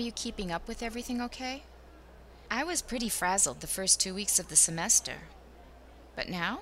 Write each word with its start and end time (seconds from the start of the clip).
Are 0.00 0.02
you 0.02 0.12
keeping 0.12 0.50
up 0.50 0.66
with 0.66 0.82
everything 0.82 1.20
okay? 1.20 1.62
I 2.50 2.64
was 2.64 2.80
pretty 2.80 3.10
frazzled 3.10 3.60
the 3.60 3.66
first 3.66 4.00
two 4.00 4.14
weeks 4.14 4.38
of 4.38 4.48
the 4.48 4.56
semester. 4.56 5.28
But 6.16 6.30
now? 6.30 6.60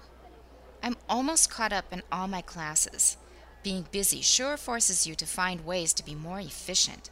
I'm 0.82 0.96
almost 1.08 1.48
caught 1.48 1.72
up 1.72 1.84
in 1.92 2.02
all 2.10 2.26
my 2.26 2.40
classes. 2.40 3.16
Being 3.62 3.86
busy 3.92 4.22
sure 4.22 4.56
forces 4.56 5.06
you 5.06 5.14
to 5.14 5.24
find 5.24 5.64
ways 5.64 5.92
to 5.92 6.04
be 6.04 6.16
more 6.16 6.40
efficient. 6.40 7.10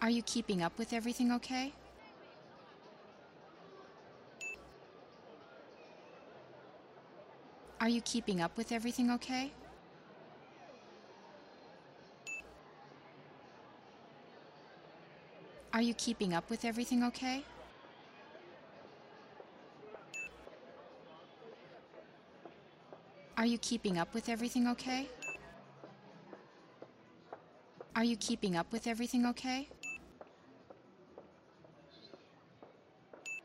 Are 0.00 0.08
you 0.08 0.22
keeping 0.22 0.62
up 0.62 0.78
with 0.78 0.94
everything 0.94 1.30
okay? 1.32 1.74
Are 7.78 7.90
you 7.90 8.00
keeping 8.00 8.40
up 8.40 8.56
with 8.56 8.72
everything 8.72 9.10
okay? 9.10 9.52
Are 15.80 15.82
you 15.82 15.94
keeping 15.94 16.34
up 16.34 16.50
with 16.50 16.66
everything 16.66 17.02
okay? 17.04 17.42
Are 23.38 23.46
you 23.46 23.56
keeping 23.56 23.96
up 23.96 24.12
with 24.12 24.28
everything 24.28 24.68
okay? 24.68 25.08
Are 27.96 28.04
you 28.04 28.14
keeping 28.18 28.58
up 28.58 28.70
with 28.70 28.86
everything 28.86 29.24
okay? 29.24 29.70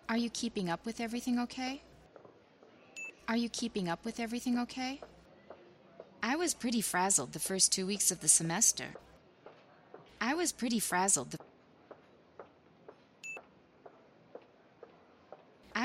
Are 0.09 0.17
you 0.17 0.29
keeping 0.29 0.69
up 0.69 0.85
with 0.85 0.99
everything 0.99 1.39
okay? 1.39 1.81
Are 3.29 3.37
you 3.37 3.47
keeping 3.47 3.87
up 3.87 4.03
with 4.03 4.19
everything 4.19 4.59
okay? 4.59 4.99
I 6.21 6.35
was 6.35 6.53
pretty 6.53 6.81
frazzled 6.81 7.31
the 7.31 7.39
first 7.39 7.71
two 7.71 7.87
weeks 7.87 8.11
of 8.11 8.19
the 8.19 8.27
semester. 8.27 8.87
I 10.19 10.33
was 10.33 10.51
pretty 10.51 10.79
frazzled 10.79 11.31
the 11.31 11.37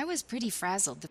was 0.11 0.21
pretty 0.21 0.49
frazzled 0.49 1.07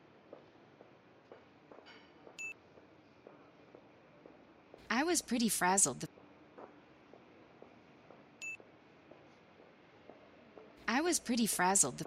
I 4.91 5.05
was 5.05 5.23
pretty 5.23 5.49
frazzled 5.49 6.05
I 10.87 11.01
was 11.01 11.19
pretty 11.19 11.47
frazzled 11.47 12.03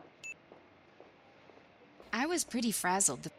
I 2.13 2.27
was 2.27 2.43
pretty 2.43 2.71
frazzled 2.71 3.31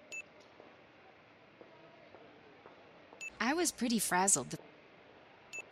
I 3.41 3.55
was 3.55 3.71
pretty 3.71 4.01
frazzled 4.01 4.57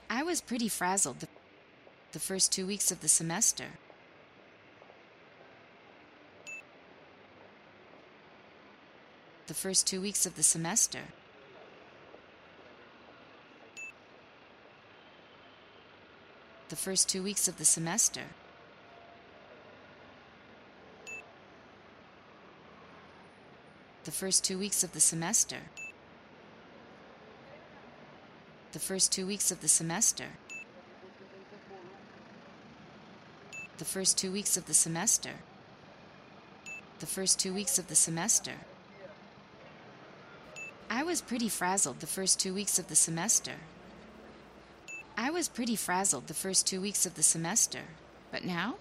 I 0.08 0.22
was 0.22 0.40
pretty 0.40 0.68
frazzled 0.68 1.26
the 2.12 2.20
first 2.20 2.52
two 2.52 2.64
weeks 2.64 2.92
of 2.92 3.00
the 3.00 3.08
semester. 3.08 3.64
The 9.48 9.54
first 9.54 9.86
two 9.86 10.00
weeks 10.00 10.24
of 10.24 10.36
the 10.36 10.42
semester. 10.42 11.00
The 16.68 16.76
first 16.76 17.08
two 17.08 17.22
weeks 17.22 17.48
of 17.48 17.58
the 17.58 17.64
semester. 17.64 18.22
The 24.04 24.10
first 24.10 24.42
two 24.44 24.58
weeks 24.58 24.82
of 24.82 24.92
the 24.92 25.00
semester. 25.00 25.58
The 28.72 28.78
first 28.78 29.12
two 29.12 29.26
weeks 29.26 29.50
of 29.50 29.60
the 29.60 29.68
semester. 29.68 30.26
The 33.78 33.84
first 33.84 34.16
two 34.16 34.32
weeks 34.32 34.56
of 34.56 34.66
the 34.66 34.74
semester. 34.74 35.32
The 37.00 37.06
first 37.06 37.38
two 37.38 37.52
weeks 37.52 37.78
of 37.78 37.88
the 37.88 37.94
semester. 37.94 38.52
I 40.94 41.04
was 41.04 41.22
pretty 41.22 41.48
frazzled 41.48 42.00
the 42.00 42.06
first 42.06 42.38
two 42.38 42.52
weeks 42.52 42.78
of 42.78 42.88
the 42.88 42.94
semester. 42.94 43.54
I 45.16 45.30
was 45.30 45.48
pretty 45.48 45.74
frazzled 45.74 46.26
the 46.26 46.34
first 46.34 46.66
two 46.66 46.82
weeks 46.82 47.06
of 47.06 47.14
the 47.14 47.22
semester. 47.22 47.80
But 48.30 48.44
now? 48.44 48.74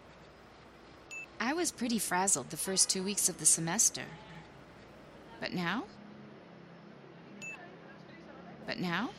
I 1.39 1.53
was 1.53 1.71
pretty 1.71 1.99
frazzled 1.99 2.49
the 2.49 2.57
first 2.57 2.89
two 2.89 3.01
weeks 3.01 3.29
of 3.29 3.39
the 3.39 3.45
semester. 3.45 4.03
But 5.39 5.53
now? 5.53 5.85
But 8.67 8.77
now? 8.77 9.11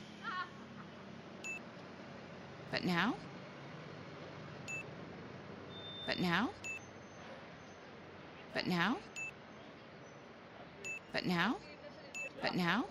But 2.71 2.85
now? 2.85 3.15
But 6.07 6.21
now? 6.21 6.51
But 8.53 8.67
now? 8.67 8.99
But 11.15 11.25
now? 11.25 11.57
But 12.43 12.57
now? 12.57 12.85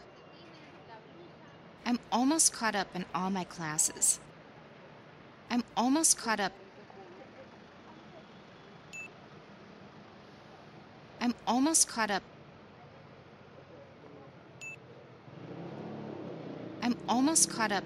I'm 1.85 1.99
almost 2.11 2.53
caught 2.53 2.73
up 2.73 2.87
in 2.95 3.05
all 3.13 3.29
my 3.29 3.43
classes. 3.43 4.19
I'm 5.49 5.63
almost 5.75 6.17
caught 6.17 6.39
up. 6.39 6.53
I'm 11.19 11.35
almost 11.45 11.87
caught 11.89 12.09
up. 12.09 12.23
I'm 16.81 16.97
almost 17.07 17.49
caught 17.49 17.71
up. 17.71 17.83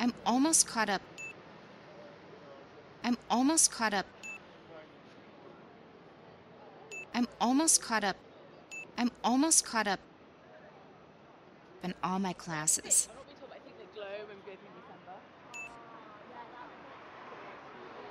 I'm 0.00 0.12
almost 0.26 0.66
caught 0.66 0.88
up. 0.88 1.02
I'm 3.04 3.16
almost 3.30 3.70
caught 3.70 3.94
up. 3.94 4.06
I'm 7.14 7.26
almost 7.40 7.82
caught 7.82 8.04
up. 8.04 8.16
I'm 8.98 9.10
almost 9.24 9.64
caught 9.64 9.86
up 9.86 10.00
in 11.82 11.94
all 12.02 12.18
my 12.18 12.32
classes. 12.34 13.08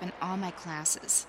In 0.02 0.12
all 0.22 0.38
my 0.38 0.52
classes. 0.52 1.28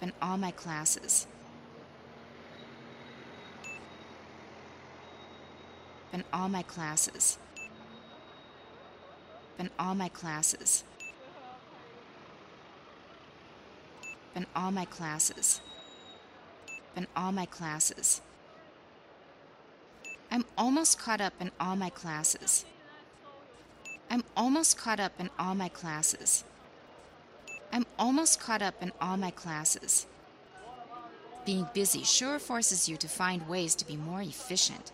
In 0.00 0.12
all 0.22 0.36
my 0.36 0.52
classes. 0.52 1.26
In 6.12 6.24
all 6.32 6.48
my 6.48 6.62
classes. 6.62 7.38
In 9.58 9.70
all 9.78 9.94
my 9.94 10.08
classes. 10.08 10.84
In 14.38 14.46
all 14.54 14.70
my 14.70 14.84
classes. 14.84 15.60
In 16.94 17.08
all 17.16 17.32
my 17.32 17.44
classes. 17.44 18.20
I'm 20.30 20.44
almost 20.56 20.96
caught 20.96 21.20
up 21.20 21.32
in 21.40 21.50
all 21.58 21.74
my 21.74 21.90
classes. 21.90 22.64
I'm 24.08 24.22
almost 24.36 24.78
caught 24.78 25.00
up 25.00 25.10
in 25.18 25.28
all 25.40 25.56
my 25.56 25.68
classes. 25.68 26.44
I'm 27.72 27.84
almost 27.98 28.38
caught 28.38 28.62
up 28.62 28.80
in 28.80 28.92
all 29.00 29.16
my 29.16 29.32
classes. 29.32 30.06
Being 31.44 31.66
busy 31.74 32.04
sure 32.04 32.38
forces 32.38 32.88
you 32.88 32.96
to 32.98 33.08
find 33.08 33.48
ways 33.48 33.74
to 33.74 33.84
be 33.84 33.96
more 33.96 34.22
efficient. 34.22 34.92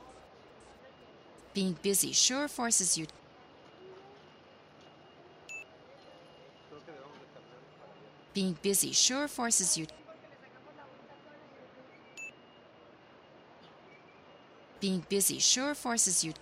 Being 1.52 1.76
busy 1.82 2.12
sure 2.12 2.48
forces 2.48 2.96
you 2.96 3.08
Being 8.34 8.58
busy 8.62 8.90
sure 8.90 9.28
forces 9.28 9.78
you 9.78 9.86
Being 14.80 15.04
busy 15.08 15.38
sure 15.38 15.72
forces 15.74 16.24
you 16.24 16.32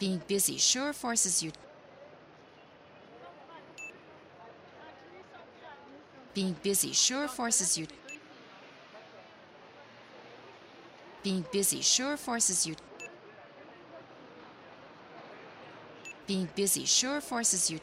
Being 0.00 0.20
busy 0.26 0.58
sure 0.58 0.92
forces 0.92 1.40
you 1.40 1.52
Being 6.34 6.56
busy 6.64 6.92
sure 6.92 7.28
forces 7.28 7.78
you 7.78 7.86
Being 11.22 11.44
busy 11.52 11.80
sure 11.80 12.16
forces 12.16 12.66
you 12.66 12.74
Being 16.26 16.48
busy 16.54 16.84
sure 16.86 17.20
forces 17.20 17.70
you 17.70 17.78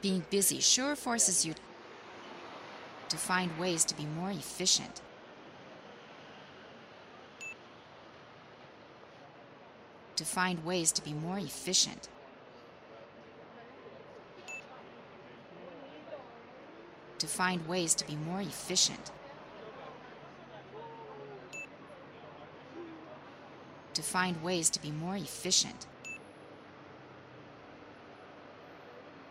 being 0.00 0.24
busy 0.30 0.60
sure 0.60 0.94
forces 0.94 1.44
you 1.44 1.54
to 3.08 3.16
find 3.16 3.58
ways 3.58 3.84
to 3.84 3.96
be 3.96 4.04
more 4.04 4.30
efficient. 4.30 5.00
To 10.16 10.24
find 10.24 10.64
ways 10.64 10.92
to 10.92 11.02
be 11.02 11.12
more 11.12 11.38
efficient. 11.38 12.08
To 17.18 17.26
find 17.26 17.66
ways 17.66 17.94
to 17.96 18.06
be 18.06 18.16
more 18.16 18.40
efficient. 18.40 19.10
To 23.94 24.02
find 24.02 24.42
ways 24.42 24.70
to 24.70 24.80
be 24.80 24.90
more 24.90 25.16
efficient. 25.16 25.86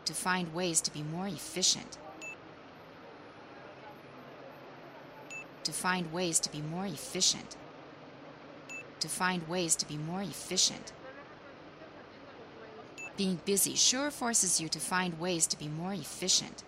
To 0.05 0.13
find 0.13 0.53
ways 0.53 0.81
to 0.81 0.91
be 0.93 1.03
more 1.03 1.27
efficient. 1.27 1.97
To 5.63 5.71
find 5.71 6.13
ways 6.13 6.39
to 6.41 6.51
be 6.51 6.61
more 6.61 6.85
efficient. 6.85 7.55
To 8.99 9.07
find 9.09 9.47
ways 9.47 9.75
to 9.77 9.87
be 9.87 9.97
more 9.97 10.21
efficient. 10.21 10.93
Being 13.17 13.39
busy 13.45 13.75
sure 13.75 14.11
forces 14.11 14.59
you 14.59 14.67
to 14.69 14.79
find 14.79 15.19
ways 15.19 15.47
to 15.47 15.57
be 15.57 15.67
more 15.67 15.93
efficient. 15.93 16.63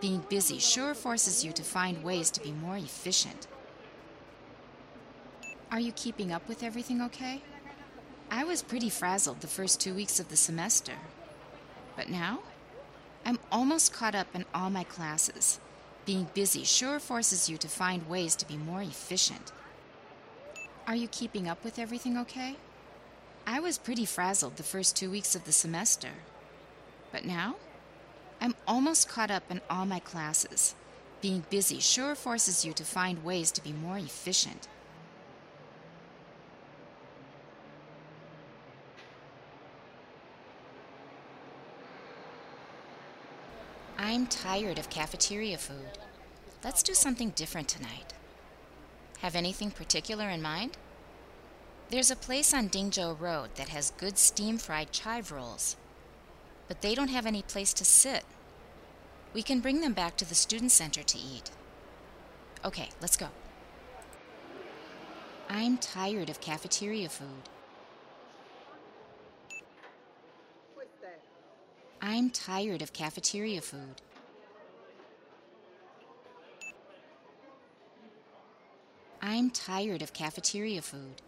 Being 0.00 0.22
busy 0.28 0.58
sure 0.58 0.94
forces 0.94 1.44
you 1.44 1.52
to 1.52 1.62
find 1.62 2.04
ways 2.04 2.30
to 2.32 2.40
be 2.40 2.52
more 2.52 2.76
efficient. 2.76 3.46
Are 5.72 5.80
you 5.80 5.92
keeping 5.92 6.30
up 6.30 6.46
with 6.48 6.62
everything 6.62 7.00
okay? 7.02 7.42
I 8.30 8.44
was 8.44 8.62
pretty 8.62 8.90
frazzled 8.90 9.40
the 9.40 9.46
first 9.46 9.80
two 9.80 9.94
weeks 9.94 10.20
of 10.20 10.28
the 10.28 10.36
semester. 10.36 10.92
But 11.96 12.08
now? 12.08 12.40
I'm 13.24 13.38
almost 13.50 13.92
caught 13.92 14.14
up 14.14 14.28
in 14.34 14.44
all 14.54 14.70
my 14.70 14.84
classes. 14.84 15.60
Being 16.04 16.28
busy 16.34 16.64
sure 16.64 16.98
forces 16.98 17.48
you 17.48 17.56
to 17.58 17.68
find 17.68 18.08
ways 18.08 18.36
to 18.36 18.46
be 18.46 18.56
more 18.56 18.82
efficient. 18.82 19.52
Are 20.86 20.96
you 20.96 21.08
keeping 21.08 21.48
up 21.48 21.64
with 21.64 21.78
everything 21.78 22.18
okay? 22.18 22.56
I 23.46 23.60
was 23.60 23.78
pretty 23.78 24.04
frazzled 24.04 24.56
the 24.56 24.62
first 24.62 24.96
two 24.96 25.10
weeks 25.10 25.34
of 25.34 25.44
the 25.44 25.52
semester. 25.52 26.10
But 27.10 27.24
now? 27.24 27.56
I'm 28.40 28.54
almost 28.68 29.08
caught 29.08 29.30
up 29.30 29.44
in 29.50 29.62
all 29.70 29.86
my 29.86 30.00
classes. 30.00 30.74
Being 31.22 31.44
busy 31.48 31.80
sure 31.80 32.14
forces 32.14 32.64
you 32.66 32.74
to 32.74 32.84
find 32.84 33.24
ways 33.24 33.50
to 33.52 33.64
be 33.64 33.72
more 33.72 33.96
efficient. 33.96 34.68
I'm 43.98 44.26
tired 44.26 44.78
of 44.78 44.90
cafeteria 44.90 45.56
food. 45.56 45.98
Let's 46.64 46.82
do 46.82 46.94
something 46.94 47.30
different 47.30 47.68
tonight. 47.68 48.12
Have 49.20 49.36
anything 49.36 49.70
particular 49.70 50.28
in 50.28 50.42
mind? 50.42 50.76
There's 51.90 52.10
a 52.10 52.16
place 52.16 52.52
on 52.52 52.68
Dingzhou 52.68 53.20
Road 53.20 53.50
that 53.54 53.68
has 53.68 53.92
good 53.92 54.18
steam 54.18 54.58
fried 54.58 54.90
chive 54.90 55.30
rolls, 55.30 55.76
but 56.66 56.80
they 56.80 56.94
don't 56.94 57.08
have 57.08 57.26
any 57.26 57.42
place 57.42 57.72
to 57.74 57.84
sit. 57.84 58.24
We 59.32 59.42
can 59.42 59.60
bring 59.60 59.80
them 59.80 59.92
back 59.92 60.16
to 60.16 60.24
the 60.24 60.34
student 60.34 60.72
center 60.72 61.02
to 61.02 61.18
eat. 61.18 61.50
Okay, 62.64 62.88
let's 63.00 63.16
go. 63.16 63.28
I'm 65.48 65.76
tired 65.76 66.30
of 66.30 66.40
cafeteria 66.40 67.08
food. 67.08 67.48
I'm 72.06 72.28
tired 72.28 72.82
of 72.82 72.92
cafeteria 72.92 73.62
food. 73.62 74.02
I'm 79.22 79.50
tired 79.50 80.02
of 80.02 80.12
cafeteria 80.12 80.82
food. 80.82 81.22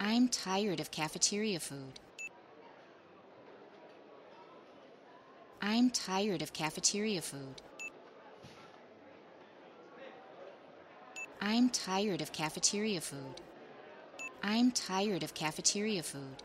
I'm 0.00 0.28
tired 0.28 0.80
of 0.80 0.90
cafeteria 0.90 1.60
food. 1.60 2.00
I'm 5.60 5.90
tired 5.90 6.40
of 6.40 6.54
cafeteria 6.54 7.20
food. 7.20 7.60
I'm 11.42 11.68
tired 11.68 12.22
of 12.22 12.32
cafeteria 12.32 13.02
food. 13.02 13.42
I'm 14.48 14.70
tired 14.70 15.24
of 15.24 15.34
cafeteria 15.34 16.04
food. 16.04 16.36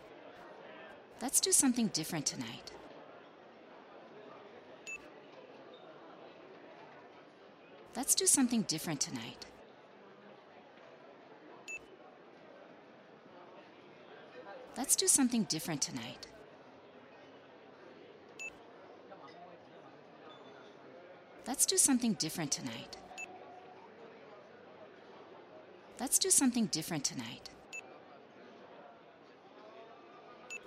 Let's 1.21 1.39
do 1.39 1.51
something 1.51 1.89
different 1.89 2.25
tonight. 2.25 2.71
Let's 7.95 8.15
do 8.15 8.25
something 8.25 8.63
different 8.63 9.01
tonight. 9.01 9.45
Let's 14.75 14.95
do 14.95 15.06
something 15.07 15.44
different 15.44 15.83
tonight. 15.83 16.25
Let's 21.45 21.68
do 21.68 21.77
something 21.77 22.13
different 22.13 22.51
tonight. 22.51 22.98
Let's 26.00 26.18
do 26.18 26.31
something 26.31 26.65
different 26.65 27.03
tonight. 27.03 27.51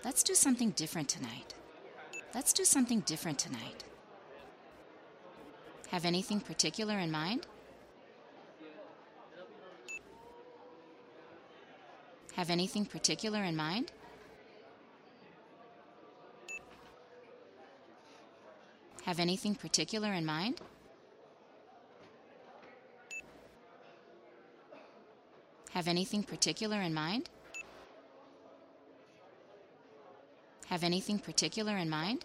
Let's 0.05 0.23
do 0.23 0.35
something 0.35 0.71
different 0.73 1.09
tonight. 1.09 1.55
Let's 2.35 2.53
do 2.53 2.65
something 2.65 3.01
different 3.01 3.39
tonight. 3.39 3.85
Have 5.89 6.05
anything 6.05 6.41
particular 6.41 6.99
in 6.99 7.11
mind? 7.11 7.47
Have 12.35 12.51
anything 12.51 12.85
particular 12.85 13.43
in 13.45 13.57
mind? 13.57 13.93
Have 19.05 19.19
anything 19.19 19.55
particular 19.55 20.13
in 20.13 20.27
mind? 20.27 20.61
Have 25.71 25.89
anything 25.89 26.23
particular 26.23 26.83
in 26.83 26.93
mind? 26.93 27.31
Have 30.75 30.83
anything 30.83 31.21
particular 31.21 31.77
in 31.77 31.89
mind? 31.89 32.25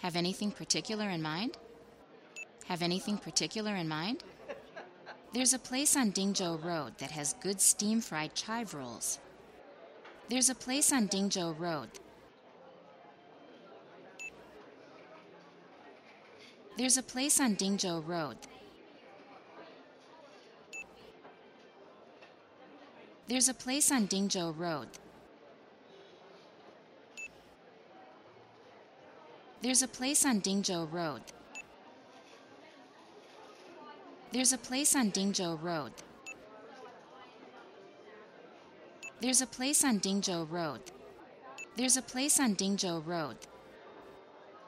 Have 0.00 0.16
anything 0.16 0.50
particular 0.50 1.10
in 1.10 1.20
mind? 1.20 1.58
Have 2.66 2.80
anything 2.80 3.18
particular 3.18 3.76
in 3.76 3.88
mind? 3.88 4.24
There's 5.34 5.52
a 5.52 5.58
place 5.58 5.98
on 5.98 6.12
Dingzhou 6.12 6.64
Road 6.64 6.96
that 6.96 7.10
has 7.10 7.34
good 7.42 7.60
steam 7.60 8.00
fried 8.00 8.34
chive 8.34 8.72
rolls. 8.72 9.18
There's 10.30 10.48
a 10.48 10.54
place 10.54 10.90
on 10.90 11.08
Dingzhou 11.08 11.60
Road. 11.60 11.90
There's 16.78 16.96
a 16.96 17.02
place 17.02 17.38
on 17.38 17.54
Dingzhou 17.54 18.08
Road. 18.08 18.38
There's 23.28 23.48
a 23.48 23.54
place 23.54 23.90
on 23.90 24.06
Dingzhou 24.06 24.56
Road. 24.56 24.86
There's 29.62 29.82
a 29.82 29.88
place 29.88 30.24
on 30.24 30.40
Dingzhou 30.40 30.92
Road. 30.92 31.22
There's 34.32 34.52
a 34.52 34.58
place 34.58 34.94
on 34.94 35.10
Dingzhou 35.10 35.60
Road. 35.60 35.92
There's 39.20 39.40
a 39.40 39.46
place 39.46 39.82
on 39.82 39.98
Dingzhou 39.98 40.48
Road. 40.48 40.82
There's 41.76 41.96
a 41.96 42.02
place 42.02 42.38
on 42.38 42.54
Dingzhou 42.54 43.04
Road 43.04 43.38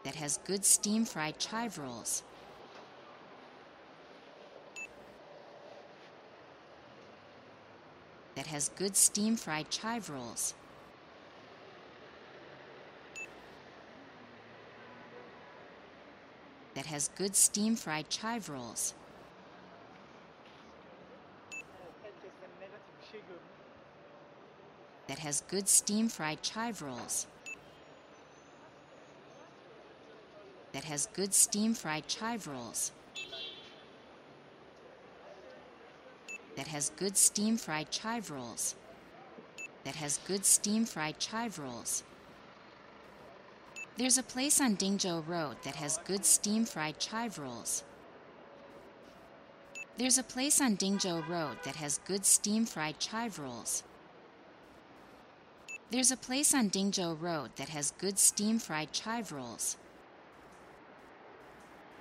that 0.04 0.16
has 0.16 0.38
good 0.44 0.64
steam 0.64 1.04
fried 1.04 1.38
chive 1.38 1.78
rolls. 1.78 2.24
Has 8.48 8.70
good 8.70 8.96
steam 8.96 9.36
fried 9.36 9.70
chive 9.70 10.10
rolls. 10.10 10.54
That 16.74 16.86
has 16.86 17.08
good 17.16 17.36
steam 17.36 17.76
fried 17.76 18.08
chive 18.08 18.48
rolls. 18.48 18.94
That 25.08 25.18
has 25.18 25.42
good 25.48 25.68
steam 25.68 26.08
fried 26.08 26.42
chive 26.42 26.82
rolls. 26.82 27.26
That 30.72 30.84
has 30.84 31.06
good 31.14 31.34
steam 31.34 31.74
fried 31.74 32.06
chive 32.08 32.46
rolls. 32.46 32.92
That 36.58 36.66
has 36.66 36.90
good 36.96 37.16
steam 37.16 37.56
fried 37.56 37.92
chive 37.92 38.32
rolls. 38.32 38.74
That 39.84 39.94
has 39.94 40.18
good 40.26 40.44
steam 40.44 40.86
fried 40.86 41.20
chive 41.20 41.56
rolls. 41.56 42.02
There's 43.96 44.18
a 44.18 44.24
place 44.24 44.60
on 44.60 44.76
Dingzhou 44.76 45.24
Road 45.28 45.58
that 45.62 45.76
has 45.76 46.00
good 46.04 46.24
steam 46.24 46.64
fried 46.64 46.98
chive 46.98 47.38
rolls. 47.38 47.84
There's 49.98 50.18
a 50.18 50.24
place 50.24 50.60
on 50.60 50.76
Dingzhou 50.76 51.28
Road 51.28 51.58
that 51.62 51.76
has 51.76 52.00
good 52.04 52.26
steam 52.26 52.66
fried 52.66 52.98
chive 52.98 53.38
rolls. 53.38 53.84
There's 55.92 56.10
a 56.10 56.16
place 56.16 56.52
on 56.52 56.70
Dingzhou 56.70 57.22
Road 57.22 57.50
that 57.54 57.68
has 57.68 57.92
good 57.98 58.18
steam 58.18 58.58
fried 58.58 58.92
chive 58.92 59.30
rolls. 59.30 59.76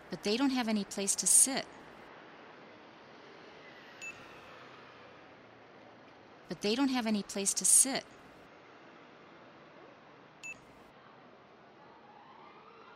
But 0.09 0.23
they 0.23 0.35
don't 0.35 0.49
have 0.49 0.67
any 0.67 0.83
place 0.83 1.13
to 1.13 1.27
sit. 1.27 1.67
But 6.49 6.61
they 6.61 6.75
don't 6.75 6.89
have 6.89 7.07
any 7.07 7.23
place 7.23 7.53
to 7.55 7.65
sit. 7.65 8.03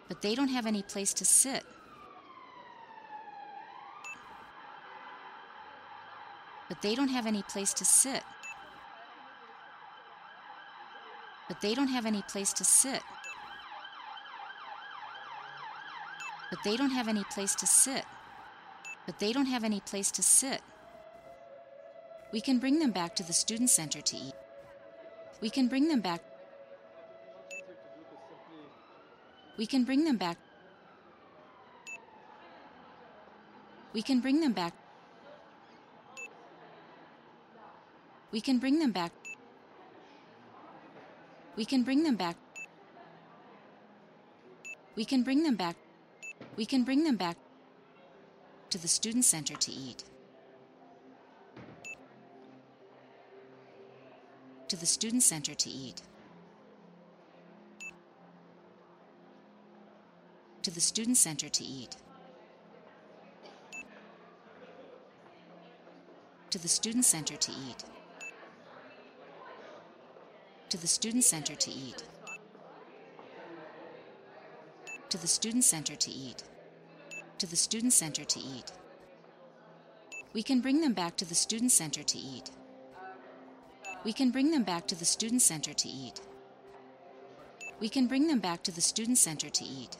But 0.07 0.21
they 0.21 0.35
don't 0.35 0.49
have 0.49 0.65
any 0.65 0.83
place 0.83 1.13
to 1.13 1.25
sit. 1.25 1.63
But 6.69 6.81
they 6.81 6.95
don't 6.95 7.09
have 7.09 7.27
any 7.27 7.43
place 7.43 7.73
to 7.73 7.85
sit. 7.85 8.23
But 11.47 11.59
they 11.61 11.75
don't 11.75 11.89
have 11.89 12.05
any 12.05 12.21
place 12.21 12.53
to 12.53 12.63
sit. 12.63 13.01
But 16.49 16.59
they 16.63 16.77
don't 16.77 16.91
have 16.91 17.09
any 17.09 17.23
place 17.25 17.55
to 17.55 17.67
sit. 17.67 18.05
But 19.05 19.19
they 19.19 19.33
don't 19.33 19.47
have 19.47 19.63
any 19.63 19.81
place 19.81 20.11
to 20.11 20.23
sit. 20.23 20.61
We 22.31 22.39
can 22.39 22.59
bring 22.59 22.79
them 22.79 22.91
back 22.91 23.15
to 23.15 23.23
the 23.23 23.33
student 23.33 23.69
center 23.69 24.01
to 24.01 24.15
eat. 24.15 24.33
We 25.41 25.49
can 25.49 25.67
bring 25.67 25.89
them 25.89 26.01
back. 26.01 26.21
We 29.57 29.65
can 29.65 29.83
bring 29.83 30.05
them 30.05 30.17
back. 30.17 30.37
We 33.93 34.01
can 34.01 34.21
bring 34.21 34.39
them 34.39 34.53
back. 34.53 34.73
We 38.31 38.39
can 38.39 38.59
bring 38.59 38.79
them 38.79 38.91
back. 38.91 39.11
We 41.57 41.65
can 41.65 41.83
bring 41.83 42.03
them 42.03 42.15
back. 42.15 42.37
We 44.95 45.03
can 45.03 45.23
bring 45.23 45.43
them 45.43 45.55
back. 45.55 45.75
We 46.55 46.65
can 46.65 46.83
bring 46.83 47.03
them 47.03 47.17
back 47.17 47.37
to 48.69 48.77
the 48.77 48.87
student 48.87 49.25
center 49.25 49.55
to 49.55 49.71
eat. 49.71 50.05
To 54.71 54.77
the 54.77 54.85
student 54.85 55.21
center 55.21 55.53
to 55.53 55.69
eat. 55.69 56.01
To 60.61 60.71
the 60.71 60.79
student 60.79 61.17
center 61.17 61.49
to 61.49 61.61
eat. 61.61 61.97
To 66.51 66.57
the 66.57 66.69
student 66.69 67.03
center 67.03 67.35
to 67.35 67.51
eat. 67.51 67.83
To 70.69 70.77
the 70.77 70.87
student 70.87 71.25
center 71.25 71.55
to 71.55 71.69
eat. 71.69 72.03
To 75.09 75.17
the 75.17 75.27
student 75.27 75.65
center 75.65 75.97
to 75.97 76.11
eat. 76.11 76.43
To 77.39 77.45
the 77.45 77.57
student 77.57 77.91
center 77.91 78.23
to 78.23 78.39
eat. 78.39 78.71
We 80.31 80.41
can 80.41 80.61
bring 80.61 80.79
them 80.79 80.93
back 80.93 81.17
to 81.17 81.25
the 81.25 81.35
student 81.35 81.73
center 81.73 82.03
to 82.03 82.17
eat. 82.17 82.51
We 84.03 84.13
can 84.13 84.31
bring 84.31 84.51
them 84.51 84.63
back 84.63 84.87
to 84.87 84.95
the 84.95 85.05
student 85.05 85.41
center 85.41 85.73
to 85.73 85.87
eat. 85.87 86.21
We 87.79 87.89
can 87.89 88.07
bring 88.07 88.27
them 88.27 88.39
back 88.39 88.63
to 88.63 88.71
the 88.71 88.81
student 88.81 89.17
center 89.17 89.49
to 89.49 89.63
eat. 89.63 89.97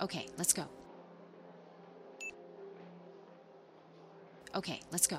Okay, 0.00 0.26
let's 0.36 0.52
go. 0.52 0.64
Okay, 4.54 4.80
let's 4.90 5.06
go. 5.06 5.18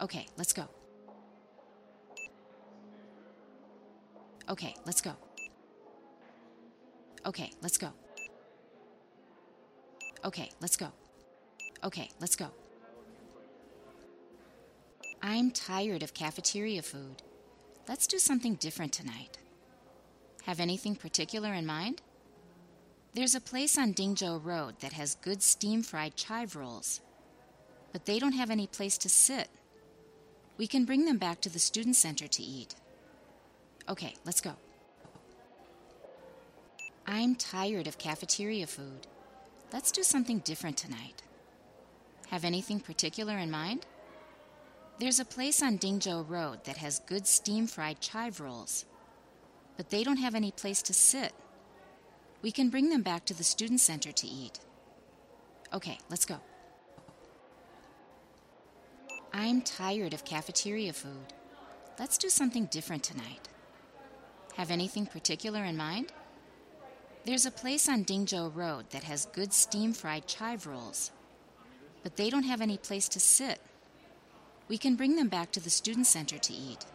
Okay, 0.00 0.26
let's 0.36 0.52
go. 0.52 0.68
Okay, 4.48 4.74
let's 4.86 5.00
go. 5.00 5.14
Okay, 7.26 7.52
let's 7.62 7.78
go. 7.78 7.92
Okay, 10.24 10.50
let's 10.60 10.76
go. 10.76 10.88
Okay, 11.84 12.08
let's 12.20 12.36
go. 12.36 12.50
I'm 15.22 15.50
tired 15.50 16.02
of 16.02 16.14
cafeteria 16.14 16.80
food. 16.80 17.22
Let's 17.86 18.06
do 18.06 18.18
something 18.18 18.54
different 18.54 18.92
tonight. 18.92 19.36
Have 20.44 20.60
anything 20.60 20.96
particular 20.96 21.52
in 21.52 21.66
mind? 21.66 22.00
There's 23.12 23.34
a 23.34 23.40
place 23.40 23.76
on 23.76 23.92
Dingzhou 23.92 24.42
Road 24.42 24.76
that 24.80 24.94
has 24.94 25.16
good 25.16 25.42
steam 25.42 25.82
fried 25.82 26.16
chive 26.16 26.56
rolls, 26.56 27.00
but 27.92 28.06
they 28.06 28.18
don't 28.18 28.32
have 28.32 28.50
any 28.50 28.66
place 28.66 28.96
to 28.98 29.08
sit. 29.08 29.48
We 30.56 30.66
can 30.66 30.84
bring 30.84 31.04
them 31.04 31.18
back 31.18 31.40
to 31.42 31.50
the 31.50 31.58
student 31.58 31.96
center 31.96 32.26
to 32.26 32.42
eat. 32.42 32.74
Okay, 33.88 34.14
let's 34.24 34.40
go. 34.40 34.52
I'm 37.06 37.34
tired 37.34 37.86
of 37.86 37.98
cafeteria 37.98 38.66
food. 38.66 39.06
Let's 39.72 39.92
do 39.92 40.02
something 40.02 40.38
different 40.38 40.76
tonight. 40.76 41.22
Have 42.28 42.44
anything 42.44 42.80
particular 42.80 43.36
in 43.36 43.50
mind? 43.50 43.84
There's 45.00 45.18
a 45.18 45.24
place 45.24 45.62
on 45.62 45.78
Dingzhou 45.78 46.28
Road 46.28 46.62
that 46.64 46.76
has 46.76 46.98
good 47.06 47.26
steam 47.26 47.66
fried 47.66 48.02
chive 48.02 48.38
rolls, 48.38 48.84
but 49.78 49.88
they 49.88 50.04
don't 50.04 50.18
have 50.18 50.34
any 50.34 50.50
place 50.50 50.82
to 50.82 50.92
sit. 50.92 51.32
We 52.42 52.52
can 52.52 52.68
bring 52.68 52.90
them 52.90 53.00
back 53.00 53.24
to 53.24 53.32
the 53.32 53.42
student 53.42 53.80
center 53.80 54.12
to 54.12 54.26
eat. 54.26 54.60
Okay, 55.72 55.98
let's 56.10 56.26
go. 56.26 56.36
I'm 59.32 59.62
tired 59.62 60.12
of 60.12 60.26
cafeteria 60.26 60.92
food. 60.92 61.32
Let's 61.98 62.18
do 62.18 62.28
something 62.28 62.66
different 62.66 63.02
tonight. 63.02 63.48
Have 64.58 64.70
anything 64.70 65.06
particular 65.06 65.64
in 65.64 65.78
mind? 65.78 66.12
There's 67.24 67.46
a 67.46 67.50
place 67.50 67.88
on 67.88 68.04
Dingzhou 68.04 68.54
Road 68.54 68.90
that 68.90 69.04
has 69.04 69.24
good 69.32 69.54
steam 69.54 69.94
fried 69.94 70.26
chive 70.26 70.66
rolls, 70.66 71.10
but 72.02 72.16
they 72.16 72.28
don't 72.28 72.42
have 72.42 72.60
any 72.60 72.76
place 72.76 73.08
to 73.08 73.18
sit. 73.18 73.62
We 74.70 74.78
can 74.78 74.94
bring 74.94 75.16
them 75.16 75.26
back 75.26 75.50
to 75.52 75.60
the 75.60 75.68
student 75.68 76.06
center 76.06 76.38
to 76.38 76.52
eat. 76.52 76.86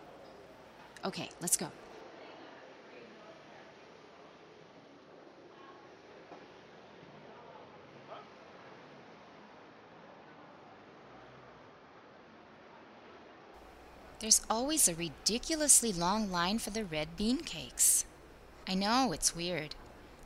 Okay, 1.03 1.29
let's 1.41 1.57
go. 1.57 1.67
There's 14.19 14.41
always 14.49 14.87
a 14.87 14.95
ridiculously 14.95 15.91
long 15.91 16.31
line 16.31 16.59
for 16.59 16.69
the 16.69 16.85
red 16.85 17.17
bean 17.17 17.39
cakes. 17.39 18.05
I 18.65 18.75
know, 18.75 19.11
it's 19.11 19.35
weird. 19.35 19.75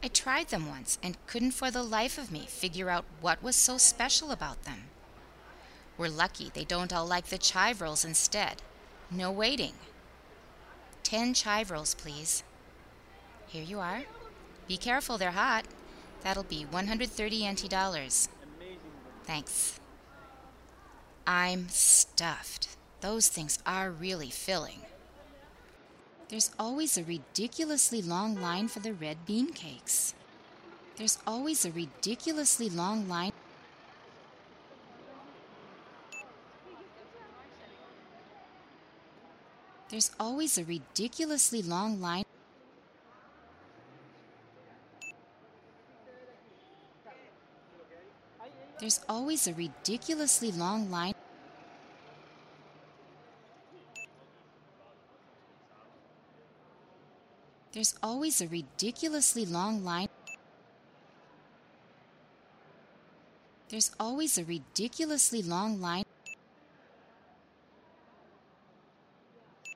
I 0.04 0.10
tried 0.10 0.50
them 0.50 0.70
once 0.70 1.00
and 1.02 1.18
couldn't 1.26 1.52
for 1.52 1.72
the 1.72 1.82
life 1.82 2.20
of 2.20 2.32
me 2.32 2.46
figure 2.48 2.92
out 2.92 3.06
what 3.22 3.42
was 3.42 3.56
so 3.56 3.80
special 3.80 4.30
about 4.30 4.66
them. 4.66 4.84
We're 6.00 6.08
lucky 6.08 6.50
they 6.54 6.64
don't 6.64 6.94
all 6.94 7.06
like 7.06 7.26
the 7.26 7.38
chive 7.38 7.82
rolls 7.82 8.06
instead. 8.06 8.62
No 9.12 9.32
waiting. 9.32 9.74
Ten 11.04 11.34
chive 11.34 11.70
rolls, 11.70 11.94
please. 11.94 12.42
Here 13.48 13.64
you 13.64 13.80
are. 13.80 14.04
Be 14.66 14.78
careful, 14.78 15.18
they're 15.18 15.32
hot. 15.32 15.66
That'll 16.22 16.44
be 16.44 16.64
130 16.64 17.52
NT 17.52 17.70
dollars. 17.70 18.30
Thanks. 19.26 19.78
I'm 21.28 21.68
stuffed. 21.68 22.78
Those 23.02 23.28
things 23.28 23.60
are 23.66 23.92
really 23.92 24.30
filling. 24.30 24.84
There's 26.30 26.52
always 26.58 26.98
a 26.98 27.04
ridiculously 27.04 28.02
long 28.02 28.40
line 28.40 28.70
for 28.70 28.80
the 28.80 28.94
red 28.94 29.26
bean 29.26 29.52
cakes. 29.52 30.14
There's 30.96 31.18
always 31.28 31.66
a 31.66 31.72
ridiculously 31.72 32.70
long 32.70 33.10
line. 33.10 33.34
There's 39.90 40.12
always 40.20 40.58
a 40.60 40.64
ridiculously 40.64 41.64
long 41.64 42.00
line. 42.00 42.24
There's 48.80 49.02
always 49.10 49.48
a 49.48 49.54
ridiculously 49.54 50.52
long 50.52 50.92
line. 50.92 51.16
There's 57.72 57.96
always 58.02 58.42
a 58.42 58.48
ridiculously 58.48 59.46
long 59.46 59.84
line. 59.84 60.08
There's 63.70 63.92
always 64.00 64.38
a 64.38 64.46
ridiculously 64.46 65.42
long 65.42 65.82
line. 65.82 66.06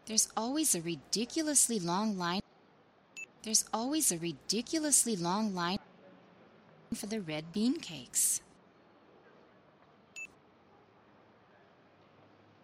There's 0.05 0.27
always 0.35 0.75
a 0.75 0.81
ridiculously 0.81 1.79
long 1.79 2.17
line. 2.17 2.41
There's 3.43 3.65
always 3.73 4.11
a 4.11 4.17
ridiculously 4.17 5.15
long 5.15 5.53
line 5.53 5.79
for 6.93 7.07
the 7.07 7.21
red 7.21 7.51
bean 7.53 7.79
cakes. 7.79 8.41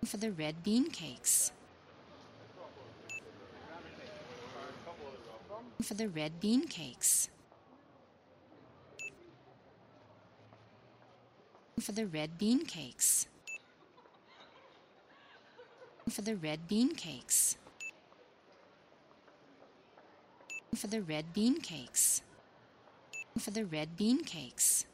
For 0.06 0.18
the 0.18 0.32
red 0.32 0.64
bean 0.64 0.90
cakes. 0.90 1.52
for 5.90 5.96
the 5.96 6.08
red 6.08 6.40
bean 6.40 6.68
cakes. 6.68 7.30
For 11.80 11.94
the 11.94 12.06
red 12.06 12.38
bean 12.38 12.66
cakes. 12.66 13.28
For 16.10 16.22
the 16.24 16.36
red 16.36 16.68
bean 16.68 16.96
cakes. 16.96 17.56
For 20.76 20.88
the 20.88 21.02
red 21.02 21.34
bean 21.34 21.62
cakes. 21.62 22.24
For 23.38 23.52
the 23.52 23.64
red 23.64 23.96
bean 23.96 24.24
cakes. 24.24 24.86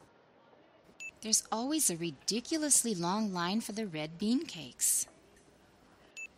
There's 1.22 1.42
always 1.50 1.88
a 1.88 1.96
ridiculously 1.96 2.94
long 2.94 3.32
line 3.32 3.60
for 3.60 3.72
the 3.72 3.86
red 3.86 4.18
bean 4.18 4.44
cakes. 4.44 5.06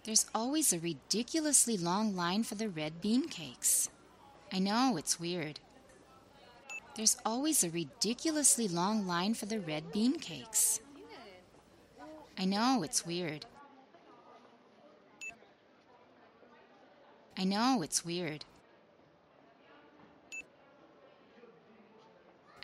There's 0.05 0.27
always 0.35 0.73
a 0.73 0.79
ridiculously 0.79 1.77
long 1.77 2.15
line 2.15 2.45
for 2.45 2.55
the 2.55 2.69
red 2.69 3.01
bean 3.01 3.29
cakes. 3.29 3.91
I 4.53 4.61
know, 4.61 4.97
it's 4.97 5.19
weird. 5.19 5.61
There's 6.95 7.17
always 7.27 7.65
a 7.65 7.71
ridiculously 7.71 8.69
long 8.69 9.07
line 9.07 9.35
for 9.35 9.47
the 9.47 9.61
red 9.61 9.93
bean 9.93 10.19
cakes. 10.19 10.81
I 12.39 12.45
know, 12.45 12.83
it's 12.85 13.05
weird. 13.05 13.45
I 17.38 17.45
know, 17.45 17.83
it's 17.83 18.04
weird. 18.04 18.45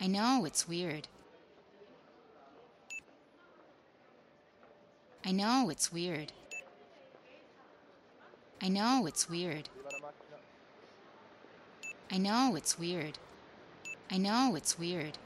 I 0.01 0.07
know, 0.07 0.43
it's 0.45 0.67
weird. 0.67 1.07
I 5.25 5.31
know, 5.31 5.69
it's 5.69 5.93
weird. 5.93 6.33
I 8.61 8.67
know, 8.67 9.05
it's 9.07 9.29
weird. 9.29 9.69
I 12.11 12.17
know, 12.17 12.55
it's 12.57 12.77
weird. 12.77 13.17
I 14.11 14.17
know, 14.17 14.55
it's 14.55 14.77
weird. 14.77 15.17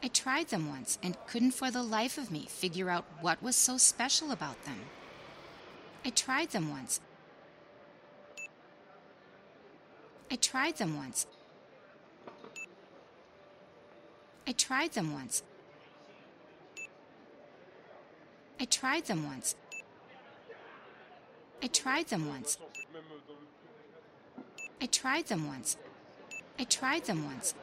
I 0.00 0.08
tried 0.08 0.48
them 0.48 0.68
once 0.68 0.96
and 1.02 1.16
couldn't 1.26 1.52
for 1.52 1.72
the 1.72 1.82
life 1.82 2.18
of 2.18 2.30
me 2.30 2.46
figure 2.46 2.88
out 2.88 3.04
what 3.20 3.42
was 3.42 3.56
so 3.56 3.78
special 3.78 4.30
about 4.30 4.64
them. 4.64 4.78
I 6.04 6.10
tried 6.10 6.50
them 6.50 6.70
once. 6.70 7.00
I 10.30 10.36
tried 10.36 10.76
them 10.76 10.96
once. 10.96 11.26
I 14.46 14.52
tried 14.52 14.92
them 14.92 15.12
once. 15.12 15.42
I 18.60 18.64
tried 18.64 19.06
them 19.06 19.24
once. 19.26 19.54
I 21.62 21.66
tried 21.68 22.08
them 22.08 22.28
once. 22.28 22.58
I 24.80 24.86
tried 24.86 25.26
them 25.26 25.46
once. 25.46 25.76
I 26.58 26.64
tried 26.64 27.04
them 27.04 27.24
once. 27.24 27.54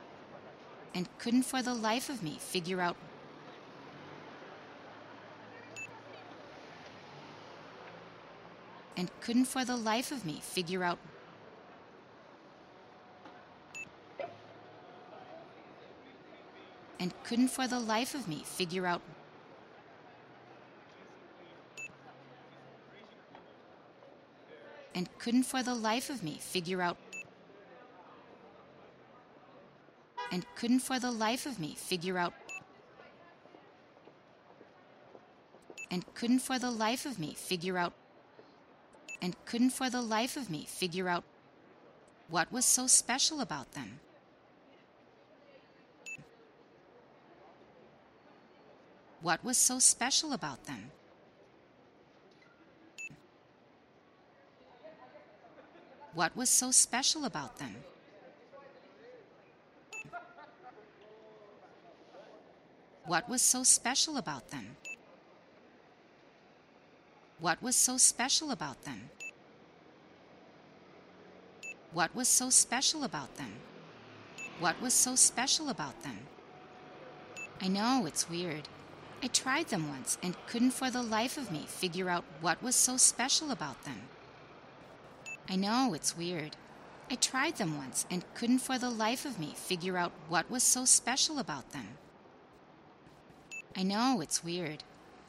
And 0.94 1.08
couldn't 1.20 1.44
for 1.44 1.62
the 1.62 1.74
life 1.74 2.10
of 2.10 2.24
me 2.24 2.38
figure 2.40 2.82
out 2.82 2.98
and 8.98 9.10
couldn't 9.22 9.46
for 9.46 9.66
the 9.66 9.76
life 9.76 10.12
of 10.12 10.26
me 10.26 10.40
figure 10.42 10.84
out 10.84 11.00
and 17.02 17.12
couldn't 17.24 17.48
for 17.48 17.68
the 17.68 17.80
life 17.80 18.14
of 18.14 18.28
me 18.28 18.44
figure 18.46 18.86
out 18.86 19.02
and 24.94 25.10
couldn't 25.18 25.44
for 25.44 25.64
the 25.64 25.74
life 25.74 26.12
of 26.12 26.22
me 26.22 26.38
figure 26.40 26.80
out 26.80 26.98
and 30.32 30.46
couldn't 30.56 30.82
for 30.82 31.00
the 31.00 31.10
life 31.10 31.48
of 31.48 31.60
me 31.60 31.74
figure 31.76 32.20
out 32.20 32.36
and 35.90 36.06
couldn't 36.14 36.40
for 36.40 36.60
the 36.60 36.70
life 36.70 37.08
of 37.08 37.18
me 37.18 37.34
figure 37.34 37.80
out 37.80 37.94
and 39.24 39.36
couldn't 39.46 39.72
for 39.72 39.90
the 39.90 40.02
life 40.04 40.38
of 40.38 40.52
me 40.52 40.66
figure 40.66 41.10
out 41.10 41.24
what 42.30 42.52
was 42.52 42.64
so 42.64 42.86
special 42.86 43.42
about 43.42 43.72
them. 43.72 44.00
What 49.22 49.44
was 49.44 49.58
so 49.58 49.78
special 49.78 50.34
about 50.34 50.66
them? 50.66 50.92
What 56.14 56.36
was 56.36 56.50
so 56.50 56.72
special 56.72 57.26
about 57.26 57.58
them? 57.58 57.76
What 63.06 63.30
was 63.30 63.42
so 63.42 63.64
special 63.64 64.18
about 64.18 64.50
them? 64.50 64.76
What 67.40 67.62
was 67.62 67.76
so 67.76 67.98
special 67.98 68.52
about 68.52 68.84
them? 68.84 69.10
What 71.94 72.16
was 72.16 72.28
so 72.28 72.50
special 72.50 73.04
about 73.04 73.36
them? 73.38 73.54
What 74.60 74.82
was 74.82 74.94
so 74.94 75.16
special 75.16 75.70
about 75.70 76.04
them? 76.04 76.20
I 77.62 77.68
know, 77.68 78.06
it's 78.06 78.30
weird. 78.30 78.68
I 79.24 79.28
tried 79.28 79.68
them 79.68 79.88
once 79.88 80.18
and 80.24 80.36
couldn't 80.48 80.72
for 80.72 80.90
the 80.90 81.04
life 81.04 81.38
of 81.38 81.52
me 81.52 81.66
figure 81.68 82.10
out 82.10 82.26
what 82.42 82.64
was 82.64 82.76
so 82.76 82.98
special 82.98 83.52
about 83.52 83.84
them. 83.84 84.02
I 85.48 85.56
know, 85.56 85.94
it's 85.94 86.18
weird. 86.18 86.56
I 87.10 87.16
tried 87.16 87.58
them 87.58 87.78
once 87.78 88.06
and 88.10 88.26
couldn't 88.34 88.60
for 88.60 88.80
the 88.80 88.90
life 88.90 89.26
of 89.26 89.38
me 89.38 89.54
figure 89.56 89.98
out 89.98 90.12
what 90.28 90.50
was 90.50 90.64
so 90.64 90.86
special 90.86 91.38
about 91.38 91.72
them. 91.72 91.88
I 93.76 93.84
know, 93.84 94.22
it's 94.22 94.44
weird. 94.44 94.84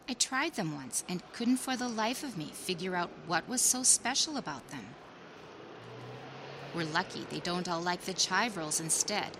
I 0.08 0.14
tried 0.14 0.54
them 0.54 0.74
once 0.74 1.04
and 1.08 1.22
couldn't 1.32 1.58
for 1.58 1.76
the 1.76 1.88
life 1.88 2.24
of 2.24 2.38
me 2.38 2.46
figure 2.46 2.96
out 2.96 3.10
what 3.26 3.48
was 3.48 3.60
so 3.60 3.82
special 3.82 4.36
about 4.36 4.68
them. 4.70 4.86
We're 6.74 6.84
lucky 6.84 7.26
they 7.30 7.40
don't 7.40 7.68
all 7.68 7.80
like 7.80 8.02
the 8.02 8.14
chive 8.14 8.56
rolls 8.56 8.80
instead. 8.80 9.36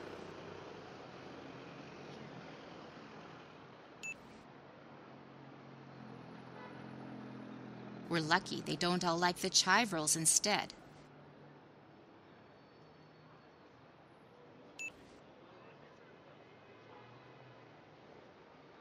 We're 8.13 8.21
lucky 8.21 8.61
they 8.61 8.77
don't 8.77 9.03
all 9.07 9.17
like 9.17 9.39
the 9.39 9.49
chive 9.49 9.91
rolls 9.95 10.17
instead. 10.17 10.75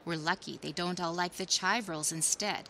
We're 0.04 0.18
lucky 0.18 0.58
they 0.60 0.72
don't 0.72 1.00
all 1.00 1.14
like 1.14 1.36
the 1.38 1.46
chive 1.46 1.88
rolls 1.88 2.12
instead. 2.12 2.68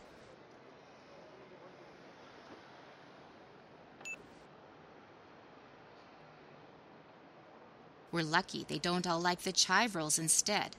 We're 8.13 8.23
lucky 8.23 8.65
they 8.69 8.79
don't 8.79 9.09
all 9.09 9.21
like 9.21 9.41
the 9.41 9.51
chive 9.51 9.97
rolls 9.97 10.17
instead. 10.17 10.77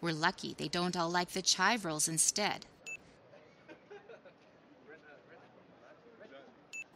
We're 0.00 0.12
lucky 0.12 0.54
they 0.56 0.68
don't 0.68 0.96
all 0.96 1.10
like 1.10 1.30
the 1.30 1.42
chive 1.42 1.84
rolls 1.84 2.08
instead. 2.08 2.66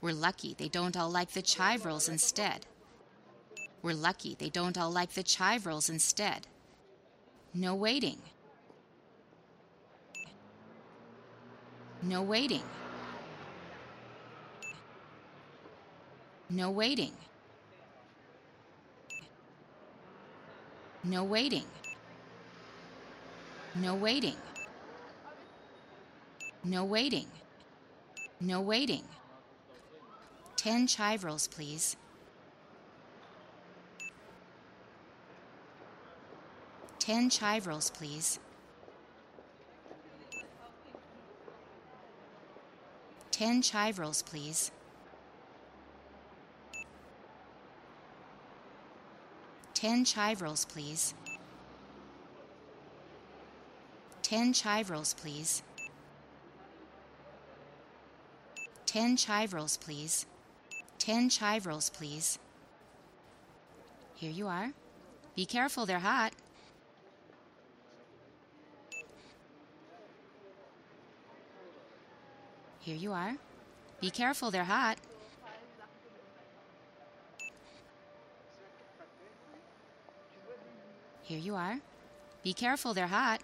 We're 0.01 0.13
lucky 0.13 0.55
they 0.59 0.69
don't 0.69 0.97
all 0.97 1.11
like 1.11 1.31
the 1.31 1.43
chive 1.43 1.85
rolls 1.85 2.09
instead. 2.09 2.67
We're 3.83 3.95
lucky 3.95 4.37
they 4.39 4.49
don't 4.49 4.79
all 4.79 4.91
like 4.91 5.13
the 5.13 5.23
chive 5.23 5.67
rolls 5.67 5.89
instead. 5.89 6.47
No 7.55 7.75
waiting. 7.75 8.19
No 12.03 12.23
waiting. 12.23 12.63
No 16.51 16.71
waiting. 16.71 17.13
No 21.05 21.25
waiting. 21.25 21.67
No 23.75 23.95
waiting. 23.95 24.37
No 26.63 26.85
waiting. 26.85 27.27
No 28.41 28.61
waiting. 28.61 29.05
Ten 30.57 30.87
chive 30.87 31.25
rolls, 31.25 31.49
please. 31.49 31.97
Ten 36.99 37.31
chive 37.31 37.67
rolls, 37.67 37.91
please. 37.91 38.39
Ten 43.31 43.63
chive 43.63 43.99
rolls, 43.99 44.23
please. 44.23 44.71
Ten 49.75 50.05
chive 50.05 50.43
rolls, 50.43 50.65
please. 50.67 51.15
Ten 54.33 54.55
chive 54.55 54.89
rolls, 54.89 55.13
please. 55.13 55.63
10 58.87 59.15
chive 59.19 59.53
rolls, 59.53 59.77
please. 59.77 60.25
10 60.99 61.29
chive 61.29 61.67
rolls, 61.67 61.91
please. 61.91 62.39
Here 64.15 64.31
you 64.31 64.49
are. 64.49 64.73
Be 65.37 65.45
careful, 65.45 65.85
they're 65.85 65.99
hot. 65.99 66.33
Here 72.81 72.97
you 72.97 73.13
are. 73.13 73.37
Be 74.01 74.09
careful, 74.09 74.51
they're 74.51 74.65
hot. 74.65 74.97
Here 81.21 81.39
you 81.39 81.55
are. 81.55 81.81
Be 82.43 82.55
careful, 82.55 82.95
they're 82.95 83.09
hot. 83.09 83.43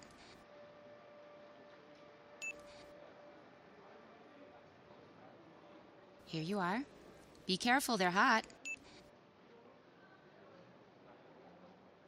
Here 6.28 6.42
you 6.42 6.58
are. 6.58 6.82
Be 7.46 7.56
careful, 7.56 7.96
they're 7.96 8.10
hot. 8.10 8.44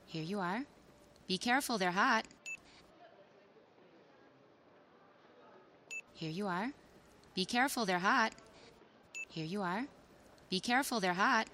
Here 0.06 0.22
you 0.22 0.38
are. 0.38 0.60
Be 1.26 1.38
careful, 1.38 1.78
they're 1.78 1.90
hot. 1.90 2.26
Here 6.12 6.30
you 6.30 6.46
are. 6.48 6.70
Be 7.34 7.46
careful, 7.46 7.86
they're 7.86 7.98
hot. 7.98 8.34
Here 9.30 9.46
you 9.46 9.62
are. 9.62 9.86
Be 10.50 10.60
careful, 10.60 11.00
they're 11.00 11.14
hot. 11.14 11.46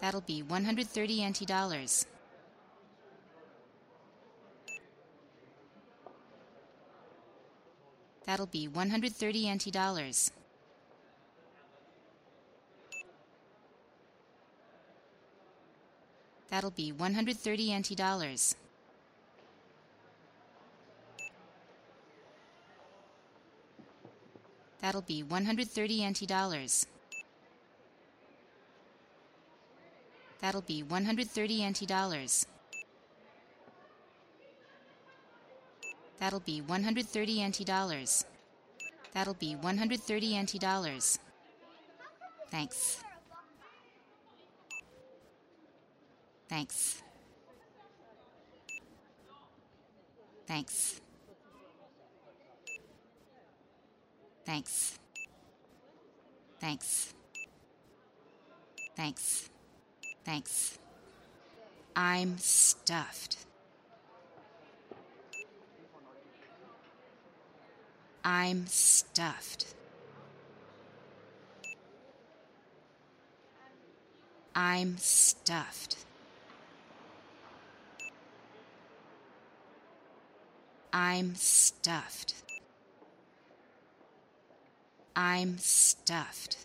That'll 0.00 0.20
be 0.20 0.40
130 0.40 1.28
NT 1.28 1.48
dollars. 1.48 2.06
That'll 8.24 8.46
be 8.46 8.68
130 8.68 9.52
NT 9.52 9.72
dollars. 9.72 10.30
That'll 16.56 16.70
be 16.70 16.90
130 16.90 17.78
NT 17.78 17.96
dollars. 17.98 18.56
That'll 24.80 25.02
be 25.02 25.22
130 25.22 26.08
NT 26.08 26.26
dollars. 26.26 26.86
That'll 30.40 30.62
be 30.62 30.82
130 30.82 31.68
NT 31.68 31.86
dollars. 31.86 32.46
That'll 36.18 36.40
be 36.40 36.62
130 36.62 37.48
NT 37.48 37.66
dollars. 37.66 38.24
That'll 39.12 39.34
be 39.34 39.56
130 39.56 40.42
NT 40.42 40.58
dollars. 40.58 41.18
Thanks. 42.50 43.04
Thanks. 46.48 47.02
Thanks. 50.46 51.00
Thanks. 54.44 54.98
Thanks. 56.60 57.14
Thanks. 58.96 59.50
Thanks. 60.24 60.78
I'm 61.96 62.38
stuffed. 62.38 63.38
I'm 68.24 68.66
stuffed. 68.66 69.74
I'm 74.54 74.96
stuffed. 74.98 76.05
I'm 80.98 81.34
stuffed. 81.34 82.32
I'm 85.14 85.58
stuffed. 85.58 86.64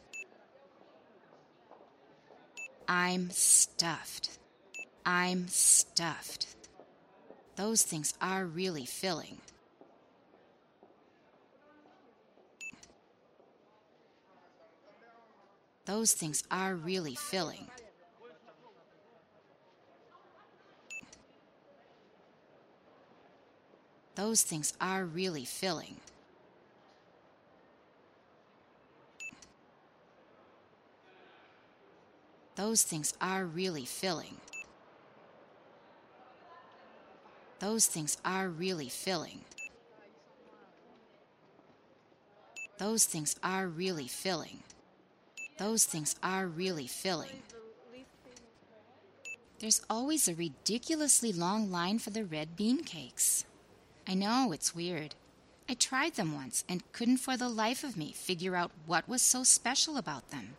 I'm 2.88 3.30
stuffed. 3.32 4.40
I'm 5.06 5.50
stuffed. 5.50 6.48
Those 7.58 7.84
things 7.84 8.14
are 8.22 8.46
really 8.46 8.86
filling. 8.86 9.40
Those 15.84 16.14
things 16.14 16.42
are 16.50 16.76
really 16.76 17.16
filling. 17.16 17.68
Those 24.22 24.44
things 24.44 24.72
are 24.80 25.04
really 25.04 25.46
filling. 25.46 25.96
Those 32.54 32.84
things 32.84 33.16
are 33.20 33.48
really 33.48 33.86
filling. 33.86 34.38
Those 37.58 37.88
things 37.88 38.18
are 38.24 38.48
really 38.48 38.90
filling. 38.90 39.42
Those 42.78 43.06
things 43.06 43.36
are 43.42 43.68
really 43.68 44.08
filling. 44.08 44.60
Those 45.58 45.86
things 45.86 46.16
are 46.22 46.46
really 46.46 46.86
filling. 46.86 47.42
There's 49.58 49.82
always 49.90 50.28
a 50.28 50.36
ridiculously 50.36 51.34
long 51.34 51.72
line 51.72 51.98
for 51.98 52.12
the 52.12 52.24
red 52.24 52.56
bean 52.56 52.84
cakes. 52.84 53.46
I 54.12 54.14
know, 54.14 54.52
it's 54.52 54.76
weird. 54.76 55.16
I 55.70 55.74
tried 55.74 56.16
them 56.16 56.36
once 56.36 56.66
and 56.68 56.84
couldn't 56.92 57.20
for 57.20 57.38
the 57.38 57.48
life 57.48 57.82
of 57.86 57.96
me 57.96 58.12
figure 58.12 58.58
out 58.58 58.72
what 58.86 59.08
was 59.08 59.22
so 59.22 59.46
special 59.46 59.96
about 59.96 60.32
them. 60.32 60.56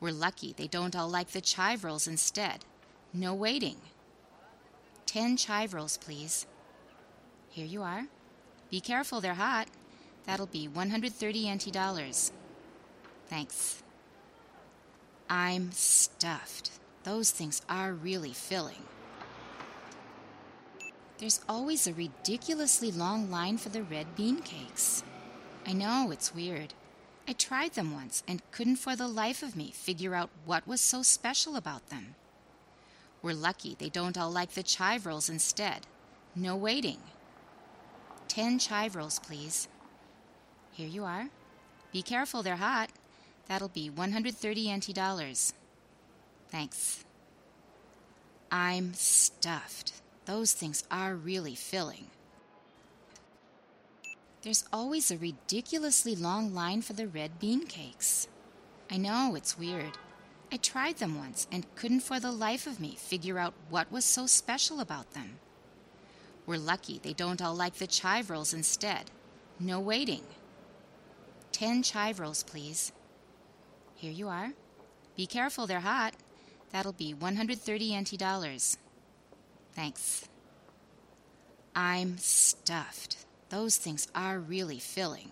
We're 0.00 0.12
lucky 0.12 0.54
they 0.54 0.66
don't 0.66 0.96
all 0.96 1.10
like 1.10 1.32
the 1.32 1.42
chive 1.42 1.84
rolls 1.84 2.08
instead. 2.08 2.64
No 3.12 3.34
waiting. 3.34 3.76
Ten 5.04 5.36
chive 5.36 5.74
rolls, 5.74 5.98
please. 5.98 6.46
Here 7.50 7.66
you 7.66 7.82
are. 7.82 8.06
Be 8.70 8.80
careful, 8.80 9.20
they're 9.20 9.34
hot. 9.34 9.68
That'll 10.24 10.46
be 10.46 10.68
130 10.68 11.54
NT 11.54 11.70
dollars. 11.70 12.32
Thanks. 13.26 13.82
I'm 15.28 15.70
stuffed. 15.72 16.70
Those 17.04 17.30
things 17.30 17.60
are 17.68 17.92
really 17.92 18.32
filling. 18.32 18.84
There's 21.18 21.40
always 21.48 21.86
a 21.86 21.92
ridiculously 21.92 22.92
long 22.92 23.28
line 23.28 23.58
for 23.58 23.70
the 23.70 23.82
red 23.82 24.14
bean 24.14 24.40
cakes. 24.40 25.02
I 25.66 25.72
know, 25.72 26.10
it's 26.12 26.34
weird. 26.34 26.74
I 27.26 27.32
tried 27.32 27.74
them 27.74 27.92
once 27.92 28.22
and 28.26 28.40
couldn't 28.52 28.76
for 28.76 28.94
the 28.94 29.08
life 29.08 29.42
of 29.42 29.56
me 29.56 29.72
figure 29.72 30.14
out 30.14 30.30
what 30.46 30.66
was 30.66 30.80
so 30.80 31.02
special 31.02 31.56
about 31.56 31.90
them. 31.90 32.14
We're 33.20 33.34
lucky 33.34 33.74
they 33.74 33.88
don't 33.88 34.16
all 34.16 34.30
like 34.30 34.52
the 34.52 34.62
chive 34.62 35.06
rolls 35.06 35.28
instead. 35.28 35.88
No 36.36 36.54
waiting. 36.54 36.98
Ten 38.28 38.60
chive 38.60 38.94
rolls, 38.94 39.18
please. 39.18 39.66
Here 40.72 40.88
you 40.88 41.04
are. 41.04 41.28
Be 41.92 42.00
careful, 42.00 42.44
they're 42.44 42.56
hot. 42.56 42.90
That'll 43.48 43.68
be 43.68 43.90
130 43.90 44.76
NT 44.76 44.94
dollars. 44.94 45.52
Thanks. 46.48 47.04
I'm 48.52 48.94
stuffed. 48.94 50.00
Those 50.28 50.52
things 50.52 50.84
are 50.90 51.14
really 51.14 51.54
filling. 51.54 52.08
There's 54.42 54.66
always 54.70 55.10
a 55.10 55.16
ridiculously 55.16 56.14
long 56.14 56.52
line 56.54 56.82
for 56.82 56.92
the 56.92 57.08
red 57.08 57.40
bean 57.40 57.66
cakes. 57.66 58.28
I 58.90 58.98
know, 58.98 59.36
it's 59.36 59.58
weird. 59.58 59.96
I 60.52 60.58
tried 60.58 60.98
them 60.98 61.16
once 61.18 61.46
and 61.50 61.74
couldn't 61.76 62.00
for 62.00 62.20
the 62.20 62.30
life 62.30 62.66
of 62.66 62.78
me 62.78 62.94
figure 62.94 63.38
out 63.38 63.54
what 63.70 63.90
was 63.90 64.04
so 64.04 64.26
special 64.26 64.80
about 64.80 65.12
them. 65.14 65.38
We're 66.44 66.58
lucky 66.58 67.00
they 67.02 67.14
don't 67.14 67.40
all 67.40 67.54
like 67.54 67.76
the 67.76 67.86
chive 67.86 68.28
rolls 68.28 68.52
instead. 68.52 69.10
No 69.58 69.80
waiting. 69.80 70.24
Ten 71.52 71.82
chive 71.82 72.20
rolls, 72.20 72.42
please. 72.42 72.92
Here 73.94 74.12
you 74.12 74.28
are. 74.28 74.52
Be 75.16 75.26
careful, 75.26 75.66
they're 75.66 75.80
hot. 75.80 76.12
That'll 76.70 76.92
be 76.92 77.14
130 77.14 77.98
NT 77.98 78.18
dollars. 78.18 78.76
Thanks. 79.74 80.28
I'm 81.74 82.18
stuffed. 82.18 83.24
Those 83.50 83.76
things 83.76 84.08
are 84.14 84.38
really 84.38 84.78
filling. 84.78 85.30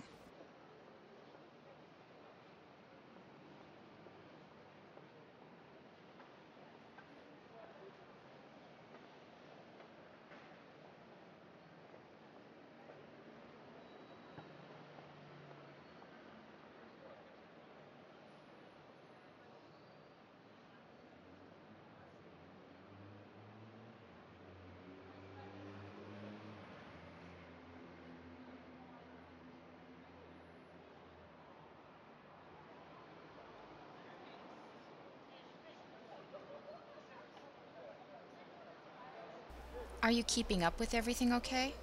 Are 40.02 40.10
you 40.10 40.22
keeping 40.24 40.62
up 40.62 40.78
with 40.78 40.94
everything 40.94 41.32
okay? 41.32 41.74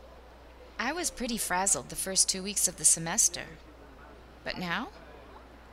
I 0.80 0.93
was 0.93 1.10
pretty 1.10 1.38
frazzled 1.38 1.89
the 1.89 1.95
first 1.95 2.30
two 2.30 2.43
weeks 2.43 2.67
of 2.67 2.78
the 2.78 2.86
semester. 2.86 3.45
But 4.43 4.58
now? 4.58 4.89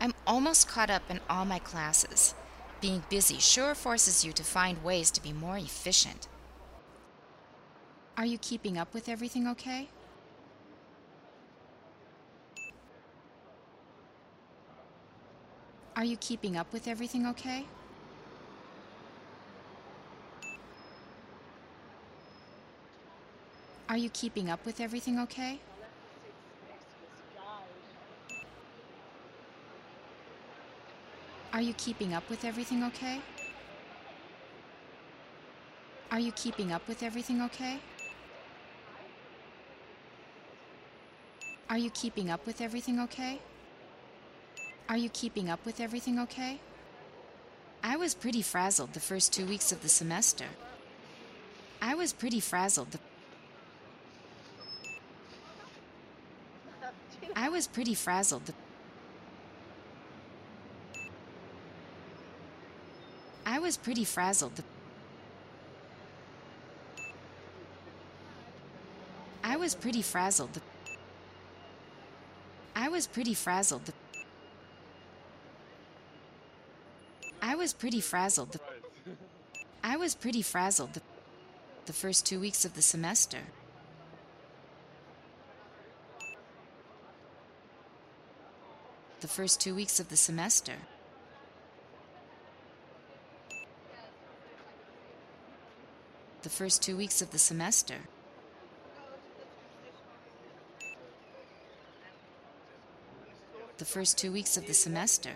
I'm 0.01 0.15
almost 0.27 0.69
caught 0.69 0.91
up 0.91 1.03
in 1.11 1.21
all 1.29 1.45
my 1.45 1.59
classes. 1.59 2.35
Being 2.81 3.03
busy 3.11 3.39
sure 3.39 3.75
forces 3.75 4.25
you 4.25 4.33
to 4.33 4.43
find 4.43 4.83
ways 4.83 5.11
to 5.11 5.23
be 5.23 5.33
more 5.33 5.59
efficient. 5.59 6.29
Are 8.17 8.27
you 8.27 8.39
keeping 8.39 8.79
up 8.79 8.95
with 8.95 9.09
everything 9.09 9.47
okay? 9.49 9.89
Are 15.97 16.05
you 16.05 16.17
keeping 16.17 16.57
up 16.57 16.73
with 16.73 16.89
everything 16.89 17.27
okay? 17.27 17.67
Are 23.91 23.99
you 23.99 24.09
keeping 24.11 24.49
up 24.49 24.65
with 24.65 24.81
everything 24.81 25.19
okay? 25.19 25.59
Are 31.53 31.61
you 31.61 31.75
keeping 31.75 32.15
up 32.15 32.31
with 32.31 32.45
everything 32.45 32.85
okay? 32.85 33.21
Are 36.13 36.21
you 36.21 36.31
keeping 36.31 36.71
up 36.71 36.87
with 36.87 37.03
everything 37.03 37.43
okay? 37.43 37.81
Are 41.69 41.79
you 41.79 41.91
keeping 41.91 42.31
up 42.31 42.47
with 42.47 42.61
everything 42.61 43.01
okay? 43.01 43.41
Are 44.89 44.97
you 44.97 45.09
keeping 45.09 45.51
up 45.51 45.67
with 45.67 45.81
everything 45.81 46.21
okay? 46.21 46.61
I 47.83 47.97
was 47.97 48.15
pretty 48.15 48.43
frazzled 48.43 48.93
the 48.93 49.01
first 49.01 49.33
two 49.33 49.47
weeks 49.47 49.73
of 49.73 49.83
the 49.83 49.89
semester. 49.89 50.47
I 51.83 51.97
was 51.97 52.13
pretty 52.13 52.39
frazzled 52.39 52.93
the 52.93 53.01
I 57.37 57.49
was 57.61 57.67
pretty 57.67 57.93
frazzled. 57.95 58.55
I 63.45 63.59
was 63.59 63.77
pretty 63.77 64.05
frazzled. 64.05 64.63
I 69.45 69.57
was 69.59 69.75
pretty 69.75 70.01
frazzled. 70.01 70.63
I 72.79 72.89
was 72.89 73.07
pretty 73.07 73.35
frazzled. 73.35 73.93
I 77.43 77.57
was 77.57 77.75
pretty 77.75 78.01
frazzled. 78.01 78.57
I 79.85 79.99
was 79.99 80.15
pretty 80.15 80.41
frazzled 80.41 80.95
the, 80.95 81.03
the 81.85 81.93
first 81.93 82.25
two 82.25 82.41
weeks 82.41 82.65
of 82.65 82.73
the 82.73 82.81
semester. 82.81 83.43
The 89.21 89.29
first 89.29 89.61
two 89.61 89.75
weeks 89.75 90.01
of 90.01 90.09
the 90.09 90.17
semester. 90.17 90.73
The 96.43 96.49
first 96.49 96.83
two 96.83 96.97
weeks 96.97 97.21
of 97.21 97.31
the 97.31 97.39
semester. 97.39 97.97
The 103.77 103.85
first 103.85 104.17
two 104.17 104.33
weeks 104.33 104.57
of 104.57 104.67
the 104.67 104.73
semester. 104.73 105.33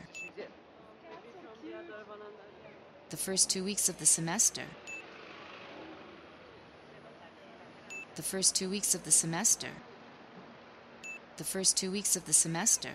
The 3.10 3.16
first 3.18 3.50
two 3.50 3.64
weeks 3.64 3.90
of 3.90 3.98
the 3.98 4.06
semester. 4.06 4.62
The 8.14 8.22
first 8.22 8.56
two 8.56 8.70
weeks 8.70 8.94
of 8.94 9.04
the 9.04 9.10
semester. 9.10 9.68
The 11.36 11.44
first 11.44 11.76
two 11.76 11.90
weeks 11.90 12.16
of 12.16 12.24
the 12.24 12.32
semester. 12.32 12.90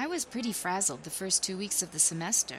I 0.00 0.06
was 0.06 0.24
pretty 0.24 0.52
frazzled 0.52 1.02
the 1.02 1.10
first 1.10 1.42
two 1.42 1.58
weeks 1.58 1.82
of 1.82 1.92
the 1.92 1.98
semester. 1.98 2.56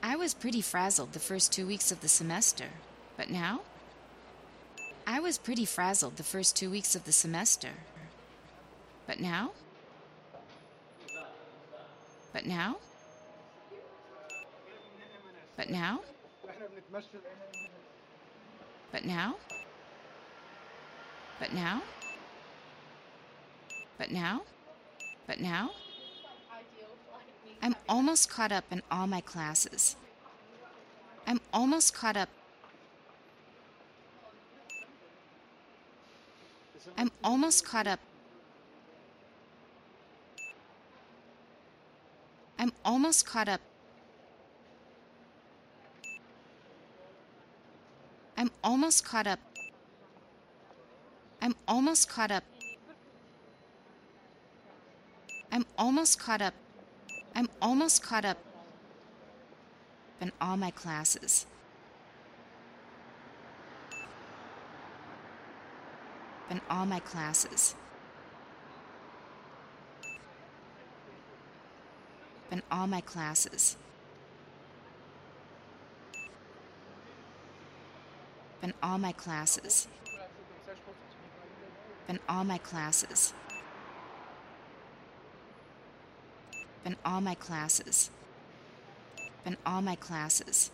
I 0.00 0.14
was 0.14 0.32
pretty 0.32 0.60
frazzled 0.60 1.12
the 1.12 1.18
first 1.18 1.50
two 1.50 1.66
weeks 1.66 1.90
of 1.90 2.00
the 2.00 2.06
semester. 2.06 2.66
But 3.16 3.30
now? 3.30 3.62
I 5.08 5.18
was 5.18 5.38
pretty 5.38 5.64
frazzled 5.64 6.18
the 6.18 6.22
first 6.22 6.54
two 6.54 6.70
weeks 6.70 6.94
of 6.94 7.02
the 7.02 7.10
semester. 7.10 7.70
But 9.08 9.18
now? 9.18 9.50
But 12.32 12.46
now? 12.46 12.76
But 15.56 15.68
now? 15.68 15.98
But 18.92 19.04
now? 19.04 19.34
But 21.40 21.52
now? 21.52 21.82
But 23.98 24.12
now? 24.12 24.42
But 25.26 25.40
now? 25.40 25.70
I'm 27.62 27.76
almost 27.88 28.28
caught 28.28 28.50
up 28.50 28.64
in 28.70 28.82
all 28.90 29.06
my 29.06 29.20
classes. 29.20 29.96
I'm 31.26 31.40
almost 31.52 31.94
caught 31.94 32.16
up. 32.16 32.28
I'm 36.98 37.10
almost 37.22 37.64
caught 37.64 37.86
up. 37.86 38.00
I'm 42.58 42.72
almost 42.84 43.26
caught 43.26 43.48
up. 43.48 43.60
I'm 48.36 48.50
almost 48.64 49.04
caught 49.04 49.26
up. 49.26 49.38
I'm 51.40 51.54
almost 51.66 52.08
caught 52.08 52.30
up. 52.30 52.44
I'm 55.52 55.66
almost 55.76 56.18
caught 56.18 56.40
up. 56.40 56.54
I'm 57.34 57.48
almost 57.60 58.02
caught 58.02 58.24
up 58.24 58.38
in 60.18 60.32
all 60.40 60.56
my 60.56 60.70
classes. 60.70 61.44
In 66.50 66.60
all 66.70 66.86
my 66.86 67.00
classes. 67.00 67.74
In 72.50 72.62
all 72.70 72.86
my 72.86 73.02
classes. 73.02 73.76
In 78.62 78.72
all 78.82 78.96
my 78.96 79.12
classes. 79.12 79.86
In 82.08 82.18
all 82.26 82.44
my 82.44 82.58
classes. 82.58 83.34
In 86.84 86.96
all 87.04 87.20
my 87.20 87.34
classes. 87.34 88.10
In 89.46 89.56
all 89.64 89.82
my 89.82 89.94
classes. 89.96 90.70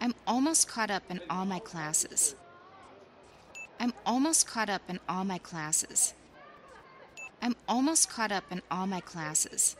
I'm 0.00 0.14
almost 0.26 0.68
caught 0.68 0.90
up 0.90 1.04
in 1.08 1.20
all 1.30 1.44
my 1.44 1.60
classes. 1.60 2.34
I'm 3.78 3.92
almost 4.04 4.46
caught 4.46 4.68
up 4.68 4.82
in 4.88 4.98
all 5.08 5.24
my 5.24 5.38
classes. 5.38 6.14
I'm 7.40 7.56
almost 7.68 8.08
caught 8.10 8.32
up 8.32 8.44
in 8.50 8.62
all 8.70 8.86
my 8.86 9.00
classes. 9.00 9.76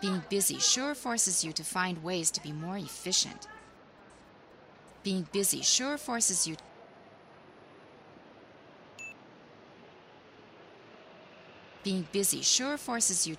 Being 0.00 0.22
busy 0.28 0.58
sure 0.58 0.94
forces 0.94 1.44
you 1.44 1.52
to 1.52 1.64
find 1.64 2.04
ways 2.04 2.30
to 2.30 2.42
be 2.42 2.52
more 2.52 2.78
efficient. 2.78 3.48
Being 5.02 5.26
busy 5.32 5.62
sure 5.62 5.98
forces 5.98 6.46
you 6.46 6.56
Being 11.84 12.06
busy 12.12 12.42
sure 12.42 12.76
forces 12.76 13.26
you 13.26 13.36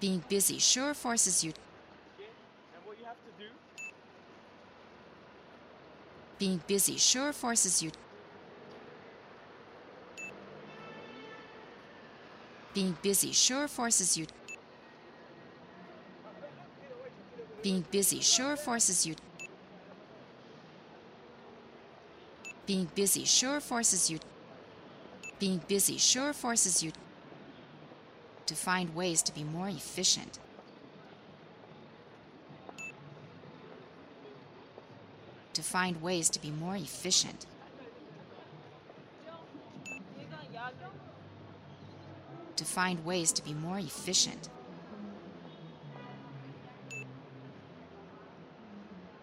Being 0.00 0.22
busy 0.28 0.58
sure 0.58 0.94
forces 0.94 1.42
you 1.42 1.52
Being 6.38 6.60
busy 6.68 6.96
sure 6.96 7.32
forces 7.32 7.82
you 7.82 7.90
Being 12.74 12.96
busy 13.02 13.32
sure 13.32 13.66
forces 13.66 14.16
you 14.16 14.26
Being 17.60 17.84
busy 17.90 18.20
sure 18.20 18.56
forces 18.56 19.04
you 19.04 19.16
Being 22.68 22.90
busy 22.94 23.24
sure 23.24 23.60
forces 23.60 24.10
you 24.10 24.18
being 25.38 25.62
busy 25.68 25.96
sure 25.96 26.34
forces 26.34 26.82
you 26.82 26.92
to 28.44 28.54
find 28.54 28.94
ways 28.94 29.22
to 29.22 29.32
be 29.32 29.42
more 29.42 29.70
efficient. 29.70 30.38
To 35.54 35.62
find 35.62 36.02
ways 36.02 36.28
to 36.28 36.38
be 36.42 36.50
more 36.50 36.76
efficient. 36.76 37.46
To 42.56 42.64
find 42.66 43.02
ways 43.06 43.32
to 43.32 43.42
be 43.42 43.54
more 43.54 43.78
efficient. 43.78 44.50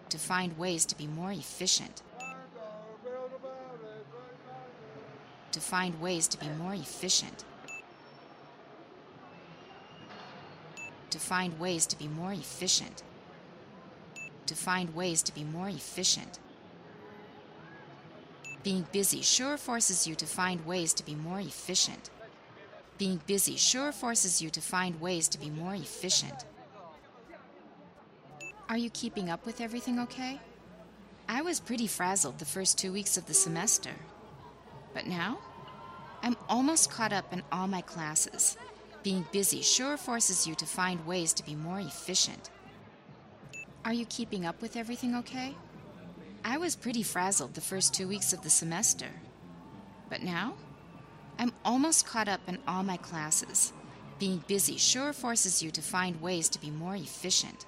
To 0.08 0.18
find 0.18 0.58
ways 0.58 0.84
to 0.86 0.96
be 0.98 1.06
more 1.06 1.30
efficient. 1.30 2.02
Find 5.66 6.00
ways 6.00 6.28
to 6.28 6.38
be 6.38 6.48
more 6.48 6.74
efficient. 6.74 7.44
To 11.10 11.18
find 11.18 11.58
ways 11.58 11.86
to 11.86 11.98
be 11.98 12.06
more 12.06 12.32
efficient. 12.32 13.02
To 14.46 14.54
find 14.54 14.94
ways 14.94 15.22
to 15.24 15.34
be 15.34 15.42
more 15.42 15.68
efficient. 15.68 16.38
Being 18.62 18.86
busy 18.92 19.22
sure 19.22 19.56
forces 19.56 20.06
you 20.06 20.14
to 20.14 20.26
find 20.26 20.64
ways 20.64 20.94
to 20.94 21.04
be 21.04 21.16
more 21.16 21.40
efficient. 21.40 22.10
Being 22.96 23.20
busy 23.26 23.56
sure 23.56 23.90
forces 23.92 24.40
you 24.40 24.50
to 24.50 24.60
find 24.60 25.00
ways 25.00 25.28
to 25.28 25.38
be 25.38 25.50
more 25.50 25.74
efficient. 25.74 26.44
Are 28.68 28.78
you 28.78 28.90
keeping 28.90 29.30
up 29.30 29.44
with 29.46 29.60
everything 29.60 29.98
okay? 30.00 30.40
I 31.28 31.42
was 31.42 31.58
pretty 31.58 31.88
frazzled 31.88 32.38
the 32.38 32.44
first 32.44 32.78
two 32.78 32.92
weeks 32.92 33.16
of 33.16 33.26
the 33.26 33.34
semester. 33.34 33.90
But 34.94 35.06
now, 35.06 35.38
I'm 36.22 36.36
almost 36.48 36.90
caught 36.90 37.12
up 37.12 37.32
in 37.32 37.42
all 37.52 37.66
my 37.66 37.80
classes. 37.82 38.56
Being 39.02 39.26
busy 39.32 39.62
sure 39.62 39.96
forces 39.96 40.46
you 40.46 40.54
to 40.56 40.66
find 40.66 41.06
ways 41.06 41.32
to 41.34 41.44
be 41.44 41.54
more 41.54 41.78
efficient. 41.80 42.50
Are 43.84 43.92
you 43.92 44.06
keeping 44.06 44.44
up 44.44 44.60
with 44.60 44.76
everything 44.76 45.14
okay? 45.16 45.54
I 46.44 46.58
was 46.58 46.74
pretty 46.76 47.02
frazzled 47.02 47.54
the 47.54 47.60
first 47.60 47.94
two 47.94 48.08
weeks 48.08 48.32
of 48.32 48.42
the 48.42 48.50
semester. 48.50 49.08
But 50.08 50.22
now, 50.22 50.54
I'm 51.38 51.52
almost 51.64 52.06
caught 52.06 52.28
up 52.28 52.40
in 52.48 52.58
all 52.66 52.82
my 52.82 52.96
classes. 52.96 53.72
Being 54.18 54.42
busy 54.46 54.76
sure 54.76 55.12
forces 55.12 55.62
you 55.62 55.70
to 55.70 55.82
find 55.82 56.20
ways 56.20 56.48
to 56.48 56.60
be 56.60 56.70
more 56.70 56.96
efficient. 56.96 57.66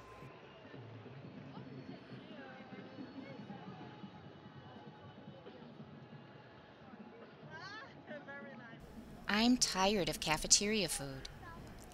I'm 9.39 9.55
tired 9.55 10.09
of 10.09 10.19
cafeteria 10.19 10.89
food. 10.89 11.29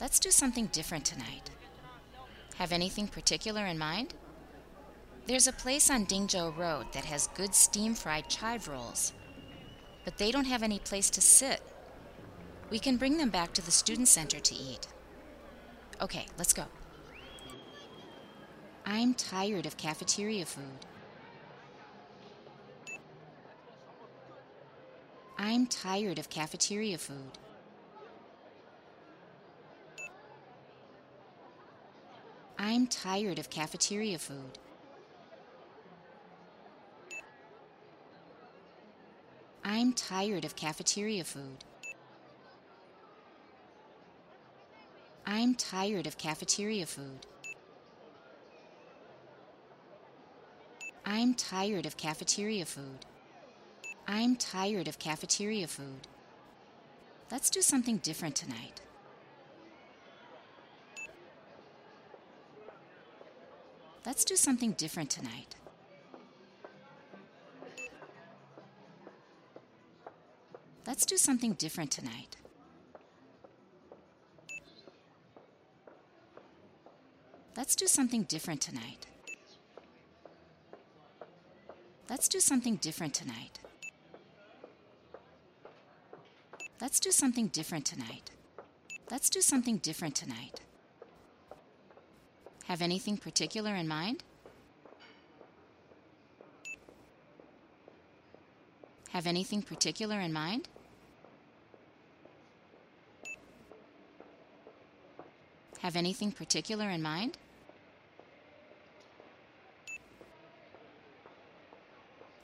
Let's 0.01 0.19
do 0.19 0.31
something 0.31 0.65
different 0.65 1.05
tonight. 1.05 1.51
Have 2.55 2.71
anything 2.71 3.07
particular 3.07 3.67
in 3.67 3.77
mind? 3.77 4.15
There's 5.27 5.45
a 5.45 5.53
place 5.53 5.91
on 5.91 6.07
Dingzhou 6.07 6.57
Road 6.57 6.87
that 6.93 7.05
has 7.05 7.27
good 7.35 7.53
steam 7.53 7.93
fried 7.93 8.29
chive 8.29 8.67
rolls, 8.67 9.13
but 10.05 10.17
they 10.17 10.31
don't 10.31 10.47
have 10.47 10.63
any 10.63 10.79
place 10.79 11.11
to 11.11 11.21
sit. 11.21 11.61
We 12.71 12.79
can 12.79 12.97
bring 12.97 13.19
them 13.19 13.29
back 13.29 13.53
to 13.53 13.61
the 13.63 13.69
student 13.69 14.07
center 14.07 14.39
to 14.39 14.55
eat. 14.55 14.87
Okay, 16.01 16.25
let's 16.39 16.51
go. 16.51 16.65
I'm 18.87 19.13
tired 19.13 19.67
of 19.67 19.77
cafeteria 19.77 20.47
food. 20.47 20.87
I'm 25.47 25.67
tired 25.67 26.17
of 26.17 26.27
cafeteria 26.27 26.97
food. 26.97 27.37
I'm 32.57 32.87
tired 32.87 33.37
of 33.37 33.51
cafeteria 33.51 34.17
food. 34.17 34.57
I'm 39.63 39.93
tired 39.93 40.45
of 40.45 40.55
cafeteria 40.55 41.23
food. 41.23 41.63
I'm 45.27 45.53
tired 45.53 46.07
of 46.07 46.17
cafeteria 46.17 46.87
food. 46.87 47.27
I'm 51.05 51.35
tired 51.35 51.85
of 51.85 51.97
cafeteria 51.97 52.65
food. 52.65 53.05
I'm 54.07 54.35
tired 54.35 54.87
of 54.87 54.99
cafeteria 54.99 55.67
food. 55.67 56.07
Let's 57.31 57.49
do 57.49 57.61
something 57.61 57.97
different 57.97 58.35
tonight. 58.35 58.81
Let's 64.05 64.23
do 64.23 64.35
something 64.35 64.73
different 64.73 65.09
tonight. 65.09 65.55
Let's 70.85 71.05
do 71.05 71.17
something 71.17 71.53
different 71.53 71.89
tonight. 71.89 72.37
Let's 77.57 77.75
do 77.75 77.87
something 77.87 78.23
different 78.23 78.61
tonight. 78.61 79.07
Let's 82.07 82.27
do 82.27 82.39
something 82.39 82.75
different 82.75 83.15
tonight. 83.15 83.59
Let's 86.85 86.99
do 86.99 87.09
something 87.09 87.47
different 87.47 87.83
tonight. 87.83 88.29
Let's 89.09 89.27
do 89.31 89.41
something 89.41 89.77
different 89.77 90.13
tonight. 90.13 90.59
Have 92.65 92.79
anything 92.79 93.17
particular 93.17 93.73
in 93.73 93.87
mind? 93.87 94.23
Have 99.09 99.25
anything 99.25 99.63
particular 99.63 100.19
in 100.19 100.31
mind? 100.31 100.69
Have 105.79 105.95
anything 105.95 106.31
particular 106.31 106.91
in 106.91 107.01
mind? 107.01 107.39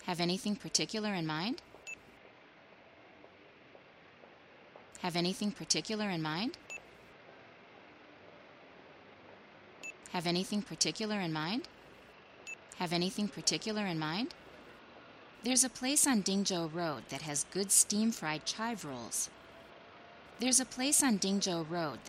Have 0.08 0.19
anything 0.19 0.56
particular 0.56 1.13
in 1.13 1.27
mind? 1.27 1.62
Have 5.01 5.15
anything 5.15 5.51
particular 5.51 6.09
in 6.09 6.21
mind? 6.21 6.57
Have 10.11 10.27
anything 10.27 10.61
particular 10.61 11.19
in 11.19 11.33
mind? 11.33 11.67
Have 12.77 12.93
anything 12.93 13.27
particular 13.27 13.85
in 13.85 13.97
mind? 13.97 14.35
There's 15.43 15.63
a 15.63 15.69
place 15.69 16.05
on 16.05 16.21
Dingzhou 16.21 16.71
Road 16.71 17.03
that 17.09 17.23
has 17.23 17.45
good 17.51 17.71
steam 17.71 18.11
fried 18.11 18.45
chive 18.45 18.85
rolls. 18.85 19.29
There's 20.39 20.59
a 20.59 20.65
place 20.65 21.01
on 21.01 21.17
Dingzhou 21.17 21.67
Road. 21.67 21.99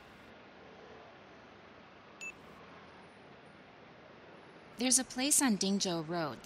There's 4.79 4.99
a 4.99 5.05
place 5.05 5.41
on 5.41 5.57
Dingzhou 5.57 6.07
Road. 6.07 6.39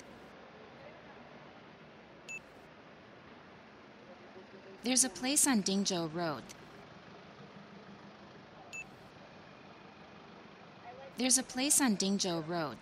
There's 4.86 5.02
a 5.02 5.08
place 5.08 5.48
on 5.48 5.64
Dingzhou 5.64 6.14
Road. 6.14 6.44
There's 11.18 11.38
a 11.38 11.42
place 11.42 11.80
on 11.80 11.96
Dingzhou 11.96 12.46
Road. 12.46 12.76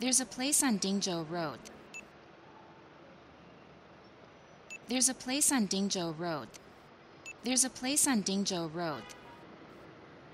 There's 0.00 0.18
a 0.18 0.26
place 0.26 0.64
on 0.64 0.80
Dingzhou 0.80 1.30
Road. 1.30 1.60
There's 4.88 5.08
a 5.08 5.14
place 5.14 5.52
on 5.52 5.68
Dingzhou 5.68 6.18
Road. 6.18 6.48
There's 7.44 7.62
a 7.62 7.70
place 7.70 8.08
on 8.08 8.24
Dingzhou 8.24 8.74
Road 8.74 9.04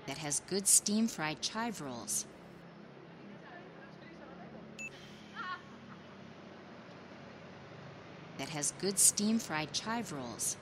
that 0.07 0.17
has 0.17 0.41
good 0.47 0.67
steam 0.67 1.07
fried 1.07 1.39
chive 1.39 1.81
rolls. 1.81 2.25
Has 8.55 8.71
good 8.79 8.97
steam 8.97 9.37
fried 9.37 9.73
chive 9.73 10.13
rolls. 10.13 10.55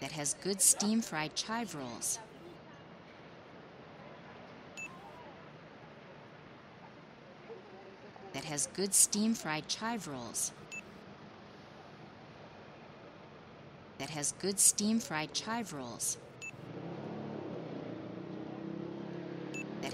That 0.00 0.10
has 0.10 0.34
good 0.42 0.60
steam 0.60 1.00
fried 1.00 1.36
chive 1.36 1.76
rolls. 1.76 2.18
That 8.32 8.44
has 8.44 8.66
good 8.74 8.92
steam 8.92 9.34
fried 9.34 9.68
chive 9.68 10.08
rolls. 10.08 10.50
That 13.98 14.10
has 14.10 14.32
good 14.40 14.58
steam 14.58 14.98
fried 14.98 15.32
chive 15.32 15.72
rolls. 15.72 16.18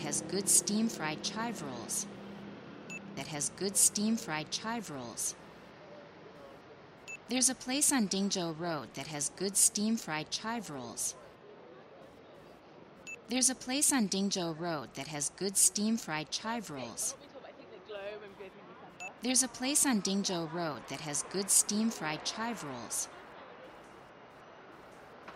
Has 0.04 0.22
good 0.28 0.48
steam 0.48 0.88
fried 0.88 1.22
chive 1.22 1.62
rolls. 1.62 2.06
That 3.16 3.26
has 3.28 3.50
good 3.56 3.76
steam 3.76 4.16
fried 4.16 4.50
chive 4.50 4.90
rolls. 4.90 5.34
There's 7.28 7.48
a 7.48 7.54
place 7.54 7.90
on 7.90 8.08
Dingzhou 8.08 8.58
Road 8.58 8.88
that 8.94 9.06
has 9.06 9.30
good 9.30 9.56
steam 9.56 9.96
fried 9.96 10.30
chive 10.30 10.68
rolls. 10.68 11.14
There's 13.30 13.48
a 13.48 13.54
place 13.54 13.92
on 13.92 14.08
Dingzhou 14.10 14.60
Road 14.60 14.90
that 14.94 15.08
has 15.08 15.30
good 15.30 15.56
steam 15.56 15.96
fried 15.96 16.30
chive 16.30 16.70
rolls. 16.70 17.14
There's 19.22 19.42
a 19.42 19.48
place 19.48 19.86
on 19.86 20.02
Dingzhou 20.02 20.52
Road 20.52 20.82
that 20.88 21.00
has 21.00 21.24
good 21.32 21.48
steam 21.48 21.88
fried 21.88 22.26
chive 22.26 22.62
rolls. 22.62 23.08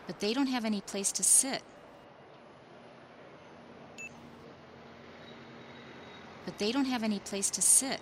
But 0.07 0.21
they 0.21 0.35
don't 0.35 0.49
have 0.49 0.67
any 0.67 0.83
place 0.83 1.11
to 1.13 1.23
sit. 1.23 1.63
But 6.49 6.59
they 6.59 6.73
don't 6.73 6.87
have 6.87 7.03
any 7.03 7.19
place 7.19 7.51
to 7.51 7.61
sit. 7.61 8.01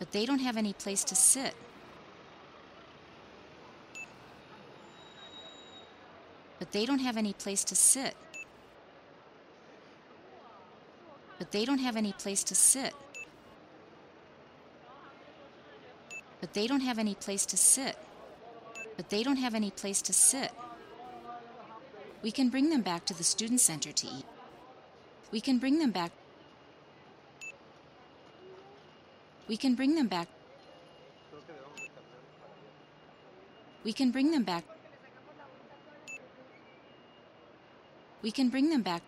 But 0.00 0.10
they 0.10 0.26
don't 0.26 0.40
have 0.40 0.56
any 0.56 0.72
place 0.72 1.04
to 1.04 1.14
sit. 1.14 1.54
But 6.58 6.72
they 6.72 6.86
don't 6.86 6.98
have 6.98 7.16
any 7.16 7.32
place 7.34 7.62
to 7.62 7.76
sit. 7.76 8.16
But 11.38 11.52
they 11.52 11.64
don't 11.64 11.78
have 11.78 11.96
any 11.96 12.14
place 12.14 12.42
to 12.42 12.56
sit. 12.56 12.94
But 16.40 16.52
they 16.52 16.66
don't 16.66 16.80
have 16.80 16.98
any 16.98 17.14
place 17.14 17.46
to 17.46 17.56
sit. 17.56 17.96
But 18.96 19.08
they 19.08 19.22
don't 19.22 19.36
have 19.36 19.54
any 19.54 19.70
place 19.70 20.02
to 20.02 20.12
sit. 20.12 20.50
We 22.26 22.32
can 22.32 22.48
bring 22.48 22.70
them 22.70 22.82
back 22.82 23.04
to 23.04 23.14
the 23.14 23.22
student 23.22 23.60
center 23.60 23.92
to 23.92 24.06
eat. 24.08 24.24
We 25.30 25.40
can 25.40 25.58
bring 25.58 25.78
them 25.78 25.92
back. 25.92 26.10
We 29.46 29.56
can 29.56 29.76
bring 29.76 29.94
them 29.94 30.08
back. 30.08 30.26
We 33.84 33.92
can 33.92 34.10
bring 34.10 34.32
them 34.32 34.42
back. 34.42 34.64
We 38.22 38.32
can 38.32 38.48
bring 38.50 38.70
them 38.70 38.82
back. 38.82 39.02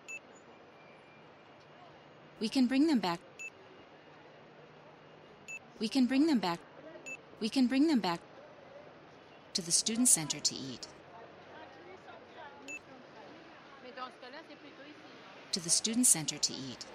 We 2.39 2.47
can 2.47 2.67
bring 2.67 2.87
them 2.87 2.99
back. 2.99 3.19
We 5.77 5.89
can 5.89 6.05
bring 6.05 6.25
them 6.27 6.39
back. 6.39 6.59
We 7.41 7.49
can 7.49 7.67
bring 7.67 7.87
them 7.87 7.99
back 7.99 8.21
to 9.55 9.61
the 9.61 9.73
student 9.73 10.07
center 10.07 10.39
to 10.39 10.55
eat. 10.55 10.87
To 15.53 15.59
the 15.59 15.69
student 15.71 16.05
center 16.05 16.37
to 16.37 16.53
eat. 16.53 16.85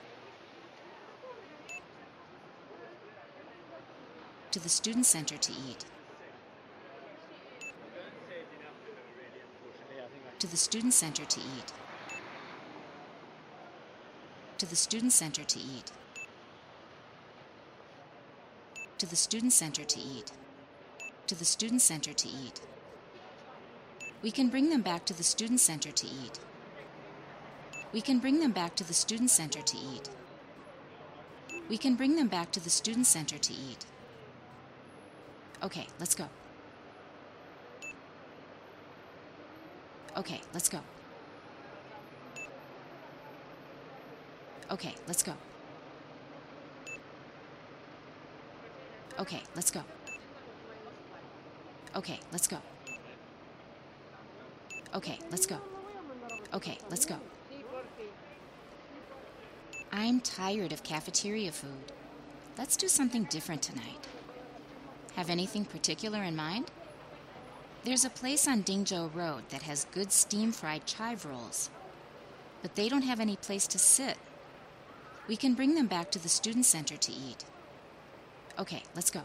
To 4.53 4.61
the 4.61 4.69
student 4.69 5.07
center 5.07 5.37
to 5.37 5.53
eat. 5.53 5.85
To 10.39 10.47
the 10.47 10.57
student 10.57 10.95
center 10.95 11.25
to 11.25 11.41
eat. 11.41 11.73
To 14.59 14.67
the 14.67 14.77
student 14.77 15.13
center 15.13 15.43
to 15.43 15.59
eat. 15.59 15.91
To 18.99 19.07
the 19.07 19.17
student 19.17 19.53
center 19.53 19.85
to 19.85 19.99
eat. 19.99 20.31
To 21.27 21.35
the 21.35 21.45
student 21.45 21.83
center 21.83 22.13
to 22.13 22.29
eat. 22.29 22.61
We 24.23 24.31
can 24.31 24.49
bring 24.49 24.71
them 24.71 24.83
back 24.83 25.05
to 25.07 25.13
the 25.13 25.25
student 25.25 25.59
center 25.59 25.91
to 25.91 26.07
eat. 26.07 26.39
We 27.95 28.01
can 28.01 28.19
bring 28.19 28.41
them 28.41 28.51
back 28.51 28.75
to 28.75 28.83
the 28.85 28.93
student 28.93 29.31
center 29.31 29.63
to 29.63 29.77
eat. 29.77 30.11
We 31.69 31.79
can 31.79 31.95
bring 31.95 32.17
them 32.17 32.27
back 32.27 32.51
to 32.51 32.61
the 32.61 32.69
student 32.69 33.07
center 33.07 33.39
to 33.39 33.53
eat. 33.53 33.87
Okay, 35.63 35.87
let's 36.01 36.17
go. 36.17 36.29
Okay, 40.17 40.41
let's 40.53 40.69
go. 40.69 40.81
Okay, 44.73 44.95
let's 45.07 45.23
go. 45.23 45.35
Okay, 49.21 49.43
let's 49.55 49.71
go. 49.71 49.85
Okay, 51.95 52.19
let's 52.33 52.49
go. 52.49 52.61
Okay, 54.97 55.19
let's 55.31 55.47
go. 55.47 55.61
Okay, 56.53 56.79
let's 56.91 57.07
go. 57.07 57.21
I'm 59.97 60.19
tired 60.19 60.73
of 60.73 60.83
cafeteria 60.83 61.53
food. 61.53 61.93
Let's 62.59 62.77
do 62.77 62.89
something 62.89 63.25
different 63.31 63.63
tonight. 63.63 64.09
Have 65.15 65.31
anything 65.31 65.65
particular 65.65 66.25
in 66.25 66.35
mind? 66.35 66.73
There's 67.85 68.05
a 68.05 68.11
place 68.11 68.49
on 68.49 68.65
Dingzhou 68.65 69.15
Road 69.15 69.45
that 69.51 69.63
has 69.63 69.87
good 69.93 70.11
steam 70.11 70.51
fried 70.51 70.85
chive 70.85 71.25
rolls. 71.25 71.71
But 72.61 72.75
they 72.75 72.89
don't 72.89 73.03
have 73.03 73.21
any 73.21 73.37
place 73.37 73.69
to 73.69 73.79
sit. 73.79 74.17
We 75.29 75.37
can 75.37 75.55
bring 75.55 75.77
them 75.77 75.87
back 75.87 76.11
to 76.11 76.19
the 76.19 76.29
student 76.29 76.67
center 76.67 76.97
to 76.97 77.13
eat. 77.13 77.45
Okay, 78.59 78.83
let's 78.97 79.13
go. 79.13 79.23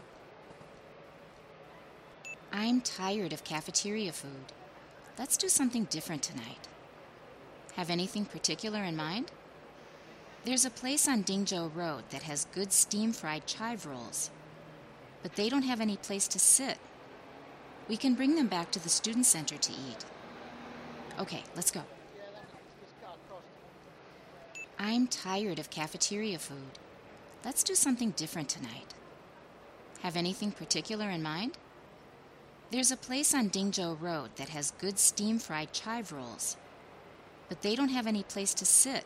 I'm 2.52 2.80
tired 2.80 3.32
of 3.32 3.42
cafeteria 3.42 4.12
food. 4.12 4.52
Let's 5.18 5.36
do 5.36 5.48
something 5.48 5.84
different 5.86 6.22
tonight. 6.22 6.68
Have 7.74 7.90
anything 7.90 8.24
particular 8.24 8.84
in 8.84 8.94
mind? 8.94 9.32
There's 10.42 10.64
a 10.64 10.70
place 10.70 11.06
on 11.06 11.22
Dingzhou 11.22 11.74
Road 11.74 12.04
that 12.10 12.22
has 12.22 12.46
good 12.52 12.72
steam 12.72 13.12
fried 13.12 13.46
chive 13.46 13.84
rolls. 13.84 14.30
But 15.22 15.36
they 15.36 15.50
don't 15.50 15.64
have 15.64 15.82
any 15.82 15.98
place 15.98 16.26
to 16.28 16.38
sit. 16.38 16.78
We 17.88 17.98
can 17.98 18.14
bring 18.14 18.36
them 18.36 18.46
back 18.46 18.70
to 18.70 18.78
the 18.78 18.88
student 18.88 19.26
center 19.26 19.58
to 19.58 19.72
eat. 19.72 20.04
Okay, 21.18 21.42
let's 21.54 21.70
go. 21.70 21.82
I'm 24.78 25.06
tired 25.08 25.58
of 25.58 25.68
cafeteria 25.68 26.38
food. 26.38 26.78
Let's 27.44 27.62
do 27.62 27.74
something 27.74 28.12
different 28.12 28.48
tonight. 28.48 28.94
Have 30.00 30.16
anything 30.16 30.52
particular 30.52 31.10
in 31.10 31.22
mind? 31.22 31.58
There's 32.70 32.90
a 32.90 32.96
place 32.96 33.34
on 33.34 33.50
Dingzhou 33.50 34.00
Road 34.00 34.30
that 34.36 34.48
has 34.48 34.70
good 34.78 34.98
steam 34.98 35.38
fried 35.38 35.74
chive 35.74 36.12
rolls. 36.12 36.56
But 37.50 37.60
they 37.60 37.76
don't 37.76 37.90
have 37.90 38.06
any 38.06 38.22
place 38.22 38.54
to 38.54 38.64
sit. 38.64 39.04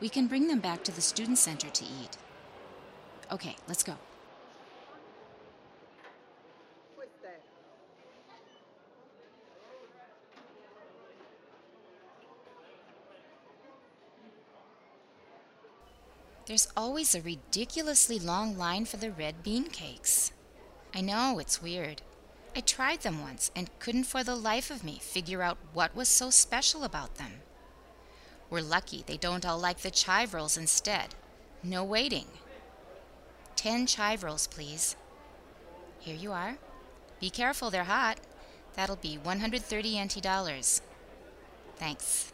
We 0.00 0.08
can 0.08 0.26
bring 0.26 0.48
them 0.48 0.60
back 0.60 0.84
to 0.84 0.92
the 0.92 1.00
student 1.00 1.38
center 1.38 1.70
to 1.70 1.84
eat. 1.84 2.16
Okay, 3.32 3.56
let's 3.66 3.82
go. 3.82 3.94
There's 16.46 16.68
always 16.76 17.14
a 17.14 17.22
ridiculously 17.22 18.20
long 18.20 18.56
line 18.56 18.84
for 18.84 18.98
the 18.98 19.10
red 19.10 19.42
bean 19.42 19.64
cakes. 19.64 20.30
I 20.94 21.00
know, 21.00 21.40
it's 21.40 21.60
weird. 21.60 22.02
I 22.54 22.60
tried 22.60 23.00
them 23.00 23.20
once 23.20 23.50
and 23.56 23.76
couldn't 23.80 24.04
for 24.04 24.22
the 24.22 24.36
life 24.36 24.70
of 24.70 24.84
me 24.84 25.00
figure 25.00 25.42
out 25.42 25.58
what 25.72 25.96
was 25.96 26.08
so 26.08 26.30
special 26.30 26.84
about 26.84 27.16
them. 27.16 27.42
We're 28.50 28.62
lucky 28.62 29.02
they 29.06 29.16
don't 29.16 29.44
all 29.44 29.58
like 29.58 29.78
the 29.78 29.90
chive 29.90 30.34
rolls 30.34 30.56
instead. 30.56 31.14
No 31.62 31.82
waiting. 31.82 32.26
Ten 33.56 33.86
chive 33.86 34.22
rolls, 34.22 34.46
please. 34.46 34.96
Here 35.98 36.14
you 36.14 36.32
are. 36.32 36.56
Be 37.20 37.30
careful, 37.30 37.70
they're 37.70 37.84
hot. 37.84 38.20
That'll 38.74 38.96
be 38.96 39.18
130 39.18 40.04
NT 40.04 40.22
dollars. 40.22 40.82
Thanks. 41.76 42.32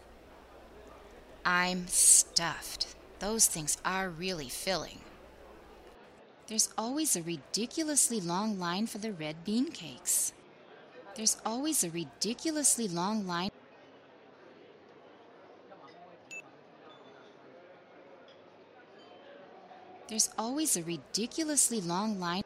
I'm 1.44 1.86
stuffed. 1.88 2.94
Those 3.18 3.46
things 3.46 3.78
are 3.84 4.08
really 4.08 4.48
filling. 4.48 4.98
There's 6.48 6.68
always 6.76 7.16
a 7.16 7.22
ridiculously 7.22 8.20
long 8.20 8.58
line 8.58 8.86
for 8.86 8.98
the 8.98 9.12
red 9.12 9.44
bean 9.44 9.70
cakes. 9.70 10.32
There's 11.14 11.36
always 11.46 11.84
a 11.84 11.90
ridiculously 11.90 12.88
long 12.88 13.26
line. 13.26 13.50
There's 20.12 20.28
always 20.36 20.76
a 20.76 20.82
ridiculously 20.82 21.80
long 21.80 22.20
line. 22.20 22.42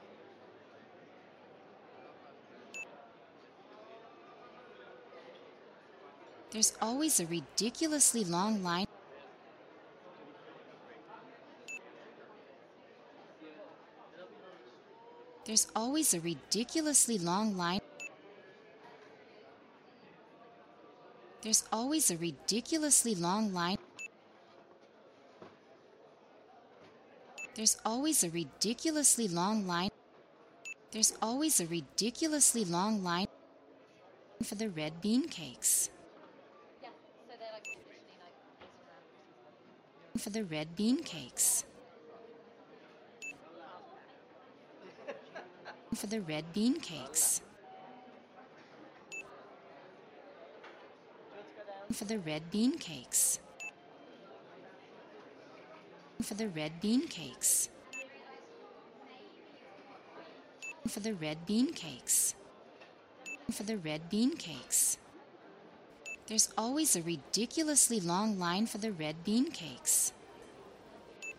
There's 6.53 6.75
always 6.81 7.19
a 7.19 7.27
ridiculously 7.27 8.23
long 8.23 8.63
line. 8.63 8.87
There's 15.45 15.67
always 15.75 16.15
a 16.15 16.21
ridiculously 16.21 17.19
long 17.19 17.57
line. 17.57 17.81
There's 21.43 21.65
always 21.73 22.13
a 22.13 22.17
ridiculously 22.17 23.17
long 23.17 23.53
line. 23.53 23.79
There's 27.57 27.79
always 27.87 28.23
a 28.23 28.29
ridiculously 28.29 29.29
long 29.29 29.67
line. 29.67 29.89
There's 30.91 31.15
always 31.23 31.59
a 31.59 31.67
ridiculously 31.67 32.67
long 32.67 33.03
line 33.03 33.29
for 34.43 34.57
the 34.57 34.69
red 34.69 35.01
bean 35.01 35.27
cakes. 35.27 35.89
For 40.19 40.29
the 40.29 40.45
red 40.45 40.77
bean 40.77 41.03
cakes. 41.03 41.65
for 45.95 46.07
the 46.07 46.21
red 46.21 46.53
bean 46.53 46.79
cakes. 46.79 47.41
For 51.91 52.05
the 52.05 52.19
red 52.19 52.51
bean 52.51 52.77
cakes. 52.77 53.41
For 56.27 56.35
the 56.35 56.49
red 56.49 56.81
bean 56.81 57.07
cakes. 57.07 57.69
For 60.89 60.99
the 60.99 61.15
red 61.15 61.47
bean 61.47 61.73
cakes. 61.73 62.35
For 63.53 63.63
the 63.63 63.79
red 63.79 64.11
bean 64.11 64.37
cakes. 64.37 64.99
There's 66.27 66.49
always 66.59 66.97
a 66.97 67.03
ridiculously 67.03 68.01
long 68.01 68.41
line 68.41 68.67
for 68.67 68.79
the 68.79 68.91
red 68.91 69.23
bean 69.23 69.53
cakes. 69.53 70.13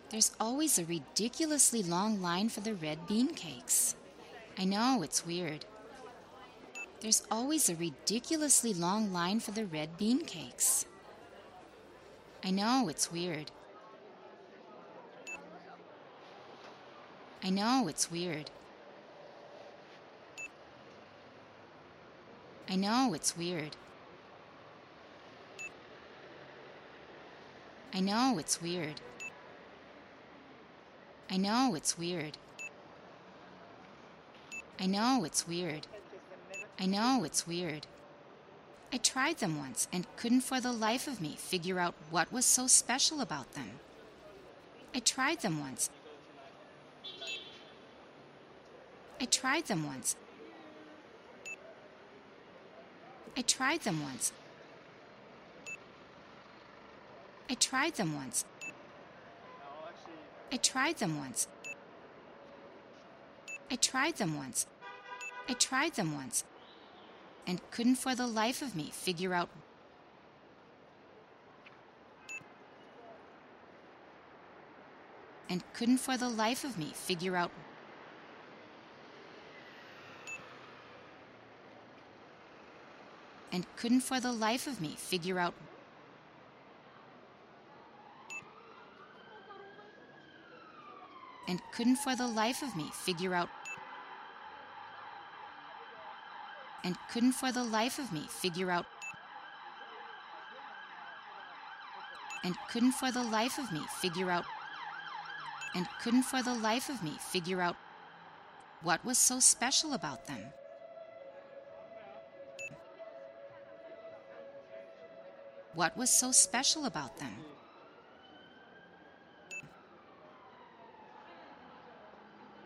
There's 0.08 0.32
always 0.40 0.78
a 0.78 0.86
ridiculously 0.86 1.82
long 1.82 2.22
line 2.22 2.48
for 2.48 2.60
the 2.60 2.74
red 2.74 3.06
bean 3.06 3.34
cakes. 3.34 3.94
I 4.56 4.64
know, 4.64 5.02
it's 5.02 5.26
weird. 5.26 5.66
There's 7.02 7.24
always 7.30 7.68
a 7.68 7.76
ridiculously 7.76 8.72
long 8.72 9.12
line 9.12 9.40
for 9.40 9.50
the 9.50 9.66
red 9.66 9.98
bean 9.98 10.24
cakes. 10.24 10.86
I 12.42 12.52
know, 12.52 12.88
it's 12.88 13.12
weird. 13.12 13.50
I 17.48 17.50
know, 17.50 17.88
it's 17.88 18.10
weird. 18.10 18.50
I 22.68 22.76
know, 22.76 23.14
it's 23.14 23.38
weird. 23.38 23.74
I 27.94 28.00
know, 28.00 28.36
it's 28.38 28.60
weird. 28.60 29.00
I 31.30 31.38
know, 31.38 31.74
it's 31.74 31.96
weird. 31.96 32.36
I 34.78 34.84
know, 34.84 35.24
it's 35.24 35.48
weird. 35.48 35.86
I 36.78 36.84
know, 36.84 37.24
it's 37.24 37.46
weird. 37.46 37.86
I 38.92 38.98
tried 38.98 39.38
them 39.38 39.56
once 39.56 39.88
and 39.90 40.06
couldn't 40.16 40.42
for 40.42 40.60
the 40.60 40.72
life 40.72 41.08
of 41.08 41.22
me 41.22 41.34
figure 41.38 41.78
out 41.78 41.94
what 42.10 42.30
was 42.30 42.44
so 42.44 42.66
special 42.66 43.22
about 43.22 43.54
them. 43.54 43.80
I 44.94 44.98
tried 44.98 45.40
them 45.40 45.60
once. 45.60 45.88
I 49.20 49.24
tried 49.24 49.66
them 49.66 49.86
once. 49.86 50.16
I 53.36 53.42
tried 53.42 53.82
them 53.82 54.02
once. 54.02 54.32
I 57.50 57.54
tried 57.54 57.94
them 57.94 58.14
once. 58.14 58.44
I 60.52 60.56
tried 60.56 60.98
them 60.98 61.18
once. 61.18 61.48
I 63.70 63.76
tried 63.76 64.16
them 64.16 64.36
once. 64.36 64.66
I 65.48 65.52
tried 65.54 65.94
them 65.94 66.14
once. 66.14 66.44
And 67.46 67.60
couldn't 67.70 67.96
for 67.96 68.14
the 68.14 68.26
life 68.26 68.62
of 68.62 68.76
me 68.76 68.90
figure 68.92 69.34
out 69.34 69.48
and 75.48 75.62
couldn't 75.72 75.98
for 75.98 76.16
the 76.16 76.28
life 76.28 76.62
of 76.64 76.78
me 76.78 76.92
figure 76.94 77.36
out 77.36 77.50
and 83.58 83.66
couldn't 83.74 84.02
for 84.02 84.20
the 84.20 84.30
life 84.30 84.68
of 84.68 84.80
me 84.80 84.94
figure 84.96 85.36
out 85.36 85.52
and 91.48 91.60
couldn't 91.72 91.96
for 91.96 92.14
the 92.14 92.28
life 92.28 92.62
of 92.62 92.76
me 92.76 92.88
figure 92.92 93.34
out 93.34 93.48
and 96.84 96.94
couldn't 97.10 97.32
for 97.32 97.50
the 97.50 97.64
life 97.64 97.98
of 97.98 98.12
me 98.12 98.22
figure 98.28 98.70
out 98.70 98.86
and 102.44 102.54
couldn't 102.70 102.92
for 102.92 103.10
the 103.10 103.24
life 103.24 103.58
of 103.58 103.72
me 103.72 103.80
figure 104.00 104.30
out 104.30 104.44
and 105.74 105.88
couldn't 106.00 106.22
for 106.22 106.44
the 106.44 106.54
life 106.54 106.88
of 106.88 107.02
me 107.02 107.10
figure 107.18 107.60
out 107.60 107.74
what 108.82 109.04
was 109.04 109.18
so 109.18 109.40
special 109.40 109.94
about 109.94 110.28
them 110.28 110.44
what 115.78 115.96
was 115.96 116.10
so 116.10 116.32
special 116.32 116.86
about 116.86 117.16
them? 117.18 117.36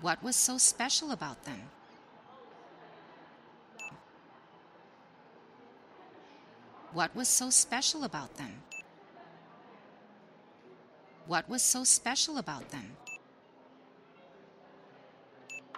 What 0.00 0.22
was 0.22 0.34
so 0.34 0.56
special 0.56 1.10
about 1.10 1.44
them? 1.44 1.60
What 6.94 7.14
was 7.14 7.28
so 7.28 7.50
special 7.50 8.04
about 8.04 8.34
them? 8.36 8.62
What 11.26 11.46
was 11.50 11.62
so 11.62 11.84
special 11.84 12.38
about 12.38 12.70
them? 12.70 12.96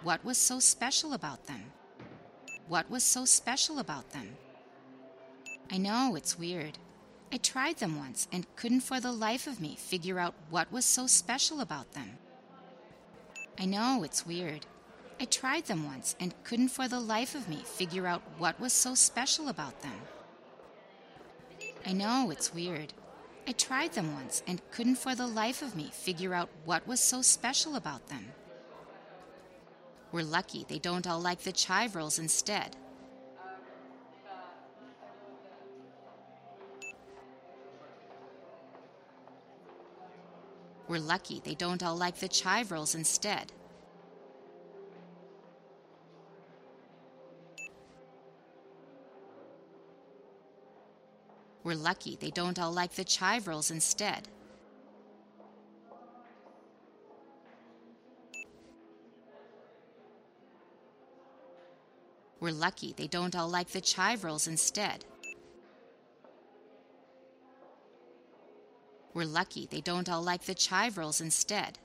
What 0.03 0.23
was 0.23 0.37
so 0.37 0.61
special 0.61 1.11
about 1.11 1.47
them? 1.47 1.65
What 2.69 2.89
was 2.89 3.03
so 3.03 3.25
special 3.25 3.79
about 3.79 4.09
them? 4.11 4.37
I 5.69 5.77
know, 5.77 6.15
it's 6.15 6.39
weird. 6.39 6.77
I 7.31 7.37
tried 7.37 7.77
them 7.77 7.97
once 7.97 8.27
and 8.31 8.45
couldn't 8.55 8.81
for 8.81 8.99
the 8.99 9.11
life 9.11 9.47
of 9.47 9.59
me 9.59 9.75
figure 9.75 10.19
out 10.19 10.35
what 10.49 10.71
was 10.71 10.85
so 10.85 11.07
special 11.07 11.59
about 11.59 11.91
them. 11.93 12.17
I 13.59 13.65
know, 13.65 14.03
it's 14.03 14.25
weird. 14.25 14.65
I 15.19 15.25
tried 15.25 15.65
them 15.65 15.85
once 15.85 16.15
and 16.19 16.33
couldn't 16.43 16.69
for 16.69 16.87
the 16.87 16.99
life 16.99 17.35
of 17.35 17.47
me 17.47 17.63
figure 17.65 18.05
out 18.05 18.21
what 18.37 18.59
was 18.59 18.73
so 18.73 18.95
special 18.95 19.47
about 19.47 19.81
them. 19.81 20.01
I 21.85 21.93
know, 21.93 22.31
it's 22.31 22.53
weird. 22.53 22.93
I 23.47 23.51
tried 23.51 23.93
them 23.93 24.13
once 24.15 24.41
and 24.47 24.61
couldn't 24.71 24.95
for 24.95 25.13
the 25.13 25.27
life 25.27 25.61
of 25.61 25.75
me 25.75 25.91
figure 25.93 26.33
out 26.33 26.49
what 26.65 26.87
was 26.87 26.99
so 26.99 27.21
special 27.21 27.75
about 27.75 28.07
them. 28.07 28.25
We're 30.11 30.23
lucky 30.23 30.65
they 30.67 30.79
don't 30.79 31.05
all 31.05 31.19
like 31.19 31.41
the 31.41 31.51
chive 31.51 31.95
rolls 31.95 32.17
instead. 32.17 32.75
We're 40.87 40.99
lucky 40.99 41.41
they 41.43 41.55
don't 41.55 41.81
all 41.81 41.95
like 41.95 42.17
the 42.17 42.27
chive 42.27 42.71
rolls 42.71 42.93
instead. 42.93 43.51
We're 51.63 51.73
lucky 51.73 52.15
they 52.15 52.29
don't 52.29 52.59
all 52.59 52.71
like 52.71 52.93
the 52.93 53.03
chive 53.03 53.47
rolls 53.47 53.71
instead. 53.71 54.27
We're 62.39 62.51
lucky 62.51 62.93
they 62.95 63.07
don't 63.07 63.35
all 63.35 63.49
like 63.49 63.69
the 63.69 63.81
chive 63.81 64.23
rolls 64.23 64.45
instead. 64.45 65.05
We're 69.15 69.23
lucky 69.23 69.65
they 69.71 69.79
don't 69.79 70.09
all 70.09 70.21
like 70.21 70.43
the 70.43 70.53
chive 70.53 70.97
rolls 70.97 71.21
instead. 71.21 71.79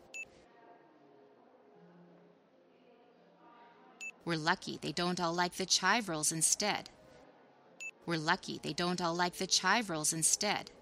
We're 4.25 4.37
lucky 4.37 4.81
they 4.83 4.91
don't 4.91 5.21
all 5.21 5.33
like 5.33 5.55
the 5.55 5.65
chive 5.65 6.09
rolls 6.09 6.33
instead. 6.33 6.91
We're 8.05 8.19
lucky 8.19 8.59
they 8.61 8.73
don't 8.73 9.01
all 9.01 9.15
like 9.15 9.35
the 9.35 9.47
chive 9.47 9.91
rolls 9.91 10.13
instead. 10.13 10.73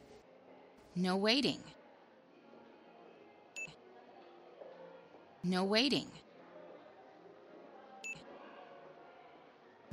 No 0.96 1.16
waiting. 1.16 1.60
No 5.44 5.64
waiting. 5.64 6.10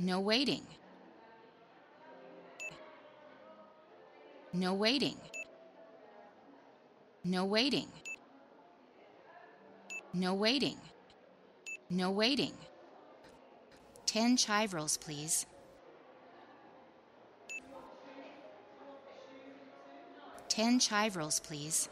No 0.00 0.20
waiting. 0.20 0.66
No 4.54 4.72
waiting. 4.72 5.16
No 7.28 7.44
waiting. 7.44 7.88
No 10.14 10.32
waiting. 10.32 10.76
No 11.90 12.12
waiting. 12.12 12.52
Ten 14.06 14.36
chive 14.36 14.72
rolls, 14.72 14.96
please. 14.96 15.44
Ten 20.46 20.78
chive 20.78 21.16
rolls, 21.16 21.40
please. 21.40 21.88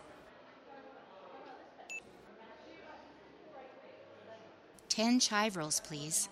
Ten 4.89 5.18
chive 5.18 5.57
rolls, 5.57 5.80
please. 5.80 6.28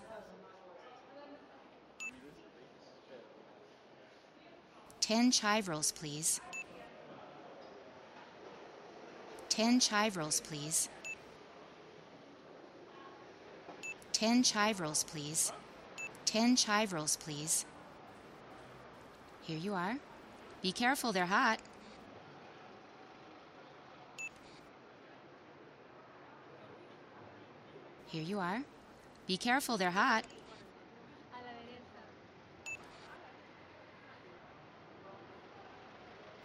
Ten 5.01 5.29
chive 5.29 5.67
rolls, 5.67 5.91
please. 5.91 6.39
Ten 9.53 9.79
chive 9.79 10.17
rolls, 10.17 10.39
please. 10.39 10.89
10 14.13 14.41
chive 14.41 14.79
rolls, 14.79 15.03
please. 15.03 15.53
10 16.25 16.55
chive 16.55 16.91
rolls, 16.91 17.17
please. 17.17 17.63
Here 19.43 19.59
you 19.59 19.75
are. 19.75 19.97
Be 20.63 20.71
careful, 20.71 21.11
they're 21.11 21.27
hot. 21.27 21.59
Here 28.07 28.23
you 28.23 28.39
are. 28.39 28.63
Be 29.27 29.37
careful, 29.37 29.77
they're 29.77 29.91
hot. 29.91 30.25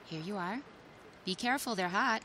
Here 0.04 0.20
you 0.20 0.36
are. 0.36 0.60
Be 1.24 1.34
careful, 1.34 1.74
they're 1.74 1.88
hot. 1.88 2.20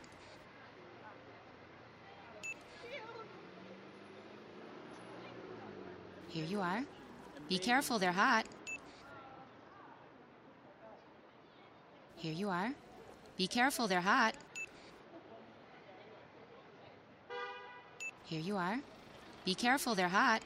Here 6.34 6.46
you 6.46 6.60
are. 6.60 6.82
Be 7.48 7.58
careful, 7.58 8.00
they're 8.00 8.10
hot. 8.10 8.44
Here 12.16 12.32
you 12.32 12.48
are. 12.48 12.72
Be 13.36 13.46
careful, 13.46 13.86
they're 13.86 14.00
hot. 14.00 14.34
Here 18.24 18.40
you 18.40 18.56
are. 18.56 18.80
Be 19.44 19.54
careful, 19.54 19.94
they're 19.94 20.08
hot. 20.08 20.42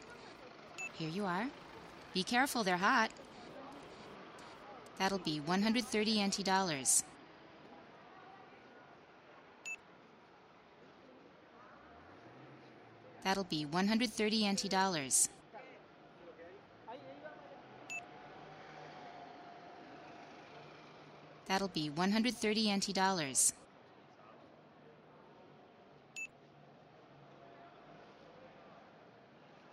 Here 0.92 1.08
you 1.08 1.24
are. 1.24 1.46
Be 2.12 2.22
careful, 2.22 2.64
they're 2.64 2.76
hot. 2.76 3.10
That'll 4.98 5.24
be 5.24 5.40
130 5.40 6.26
NT 6.26 6.44
dollars. 6.44 7.02
That'll 13.24 13.44
be 13.44 13.64
130 13.64 14.52
NT 14.52 14.68
dollars. 14.68 15.30
That'll 21.48 21.68
be 21.68 21.88
130 21.88 22.76
NT 22.76 22.94
dollars. 22.94 23.54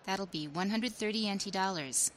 That'll 0.05 0.25
be 0.25 0.47
130 0.47 1.33
NT 1.33 1.51
dollars. 1.51 2.11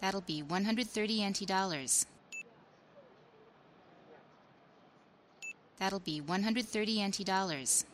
That'll 0.00 0.22
be 0.22 0.42
130 0.42 1.28
NT 1.28 1.46
dollars. 1.46 2.06
That'll 5.78 6.00
be 6.00 6.20
130 6.20 7.06
NT 7.06 7.24
dollars. 7.24 7.84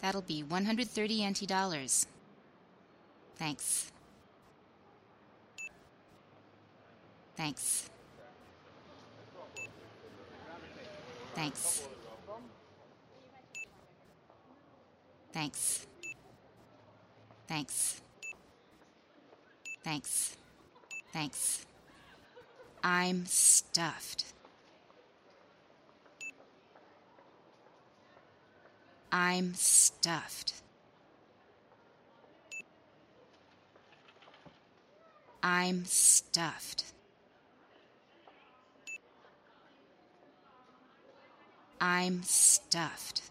That'll 0.00 0.22
be 0.22 0.42
130 0.42 1.30
NT 1.30 1.46
dollars. 1.46 2.06
Thanks. 3.36 3.92
Thanks. 7.38 7.88
Thanks. 11.36 11.86
Thanks. 15.32 15.86
Thanks. 17.46 18.00
Thanks. 19.84 20.36
Thanks. 21.12 21.66
I'm 22.82 23.24
stuffed. 23.26 24.24
I'm 29.12 29.54
stuffed. 29.54 30.54
I'm 35.40 35.84
stuffed. 35.84 36.97
I'm 41.80 42.22
stuffed. 42.22 43.22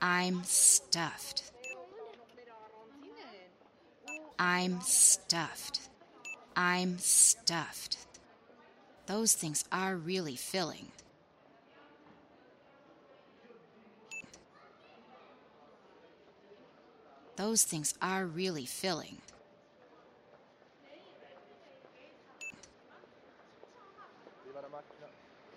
I'm 0.00 0.42
stuffed. 0.44 1.50
I'm 4.38 4.80
stuffed. 4.80 5.80
I'm 6.54 6.98
stuffed. 6.98 7.98
Those 9.06 9.34
things 9.34 9.64
are 9.70 9.96
really 9.96 10.36
filling. 10.36 10.88
Those 17.36 17.64
things 17.64 17.94
are 18.00 18.24
really 18.24 18.64
filling. 18.64 19.18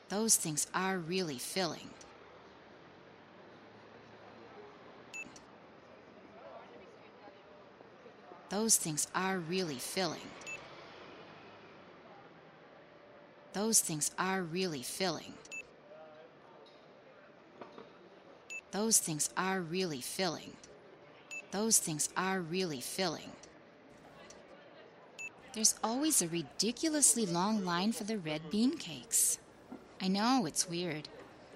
Those 0.09 0.35
things 0.35 0.65
are 0.73 0.97
really 0.97 1.37
filling. 1.37 1.89
Those 8.49 8.77
things 8.77 9.07
are 9.13 9.37
really 9.37 9.75
filling. 9.75 10.29
Those 13.53 13.79
things 13.79 14.09
are 14.17 14.41
really 14.41 14.81
filling. 14.81 15.33
Those 18.71 18.97
things 18.97 19.29
are 19.37 19.61
really 19.61 20.01
filling. 20.01 20.53
Those 21.51 21.77
things 21.77 22.09
are 22.17 22.41
really 22.41 22.81
filling. 22.81 23.31
There's 25.53 25.75
always 25.83 26.21
a 26.21 26.27
ridiculously 26.27 27.25
long 27.25 27.65
line 27.65 27.91
for 27.91 28.03
the 28.03 28.17
red 28.17 28.49
bean 28.49 28.77
cakes. 28.77 29.39
I 30.01 30.07
know, 30.07 30.45
it's 30.45 30.69
weird. 30.69 31.09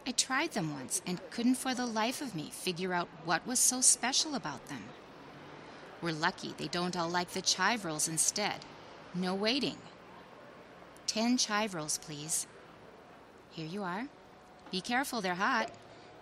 I 0.06 0.12
tried 0.12 0.52
them 0.52 0.74
once 0.74 1.02
and 1.08 1.22
couldn't 1.30 1.56
for 1.56 1.74
the 1.74 1.86
life 1.86 2.22
of 2.22 2.36
me 2.36 2.50
figure 2.52 2.94
out 2.94 3.08
what 3.24 3.48
was 3.48 3.60
so 3.60 3.80
special 3.80 4.36
about 4.36 4.68
them. 4.68 4.84
We're 6.02 6.12
lucky 6.12 6.54
they 6.58 6.68
don't 6.68 6.98
all 6.98 7.08
like 7.10 7.30
the 7.30 7.41
chive 7.41 7.86
rolls 7.86 8.10
instead. 8.10 8.66
No 9.16 9.34
waiting. 9.34 9.78
Ten 11.08 11.38
chive 11.38 11.74
rolls, 11.74 11.98
please. 11.98 12.48
Here 13.52 13.68
you 13.68 13.84
are. 13.84 14.08
Be 14.72 14.82
careful, 14.82 15.22
they're 15.22 15.36
hot. 15.36 15.72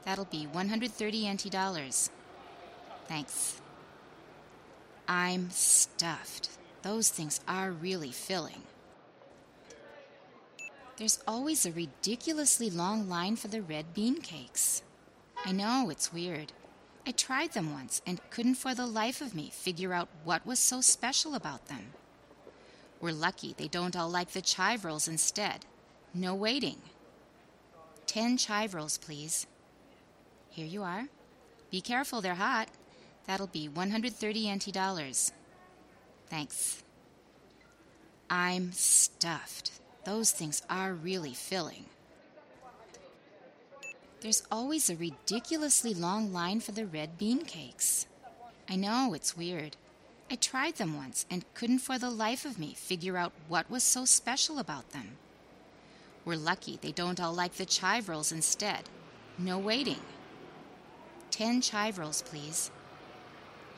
That'll 0.05 0.25
be 0.25 0.45
130 0.45 1.33
NT 1.33 1.49
dollars. 1.49 2.11
Thanks. 3.07 3.59
I'm 5.07 5.49
stuffed. 5.49 6.49
Those 6.83 7.09
things 7.09 7.39
are 7.47 7.71
really 7.71 8.11
filling. 8.11 8.63
There's 10.97 11.19
always 11.27 11.65
a 11.65 11.71
ridiculously 11.71 12.69
long 12.69 13.09
line 13.09 13.35
for 13.35 13.47
the 13.47 13.61
red 13.61 13.93
bean 13.93 14.21
cakes. 14.21 14.83
I 15.45 15.51
know, 15.51 15.89
it's 15.89 16.13
weird. 16.13 16.53
I 17.05 17.11
tried 17.11 17.53
them 17.53 17.73
once 17.73 18.01
and 18.05 18.21
couldn't 18.29 18.55
for 18.55 18.75
the 18.75 18.85
life 18.85 19.21
of 19.21 19.33
me 19.33 19.49
figure 19.51 19.93
out 19.93 20.09
what 20.23 20.45
was 20.45 20.59
so 20.59 20.81
special 20.81 21.33
about 21.33 21.67
them. 21.67 21.93
We're 22.99 23.13
lucky 23.13 23.55
they 23.57 23.67
don't 23.67 23.95
all 23.95 24.09
like 24.09 24.31
the 24.31 24.41
chive 24.41 24.85
rolls 24.85 25.07
instead. 25.07 25.65
No 26.13 26.35
waiting. 26.35 26.77
Ten 28.05 28.37
chive 28.37 28.75
rolls, 28.75 28.99
please. 28.99 29.47
Here 30.49 30.67
you 30.67 30.83
are. 30.83 31.07
Be 31.71 31.81
careful, 31.81 32.21
they're 32.21 32.35
hot. 32.35 32.67
That'll 33.25 33.47
be 33.47 33.67
130 33.67 34.53
NT 34.53 34.73
dollars. 34.73 35.31
Thanks. 36.27 36.83
I'm 38.29 38.71
stuffed. 38.71 39.80
Those 40.03 40.31
things 40.31 40.61
are 40.69 40.93
really 40.93 41.33
filling. 41.33 41.85
There's 44.21 44.43
always 44.51 44.89
a 44.89 44.95
ridiculously 44.95 45.93
long 45.93 46.31
line 46.31 46.59
for 46.59 46.71
the 46.71 46.85
red 46.85 47.17
bean 47.17 47.45
cakes. 47.45 48.05
I 48.69 48.75
know, 48.75 49.13
it's 49.13 49.35
weird. 49.35 49.77
I 50.29 50.35
tried 50.35 50.75
them 50.75 50.95
once 50.95 51.25
and 51.29 51.43
couldn't 51.53 51.79
for 51.79 51.97
the 51.97 52.09
life 52.09 52.45
of 52.45 52.57
me 52.57 52.73
figure 52.73 53.17
out 53.17 53.33
what 53.47 53.69
was 53.69 53.83
so 53.83 54.05
special 54.05 54.59
about 54.59 54.91
them. 54.91 55.17
We're 56.23 56.35
lucky 56.37 56.77
they 56.81 56.91
don't 56.91 57.19
all 57.19 57.33
like 57.33 57.53
the 57.53 57.65
chive 57.65 58.07
rolls 58.07 58.31
instead. 58.31 58.83
No 59.37 59.57
waiting. 59.57 59.99
Ten 61.31 61.61
chive 61.61 61.97
rolls, 61.97 62.21
please. 62.21 62.69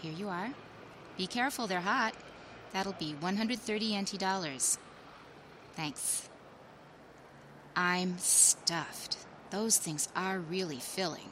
Here 0.01 0.11
you 0.11 0.27
are. 0.27 0.49
Be 1.17 1.25
careful, 1.25 1.67
they're 1.67 1.79
hot. 1.79 2.15
That'll 2.73 2.93
be 2.93 3.13
130 3.19 4.01
NT 4.01 4.19
dollars. 4.19 4.77
Thanks. 5.75 6.29
I'm 7.75 8.17
stuffed. 8.19 9.17
Those 9.49 9.77
things 9.77 10.09
are 10.15 10.39
really 10.39 10.79
filling. 10.79 11.31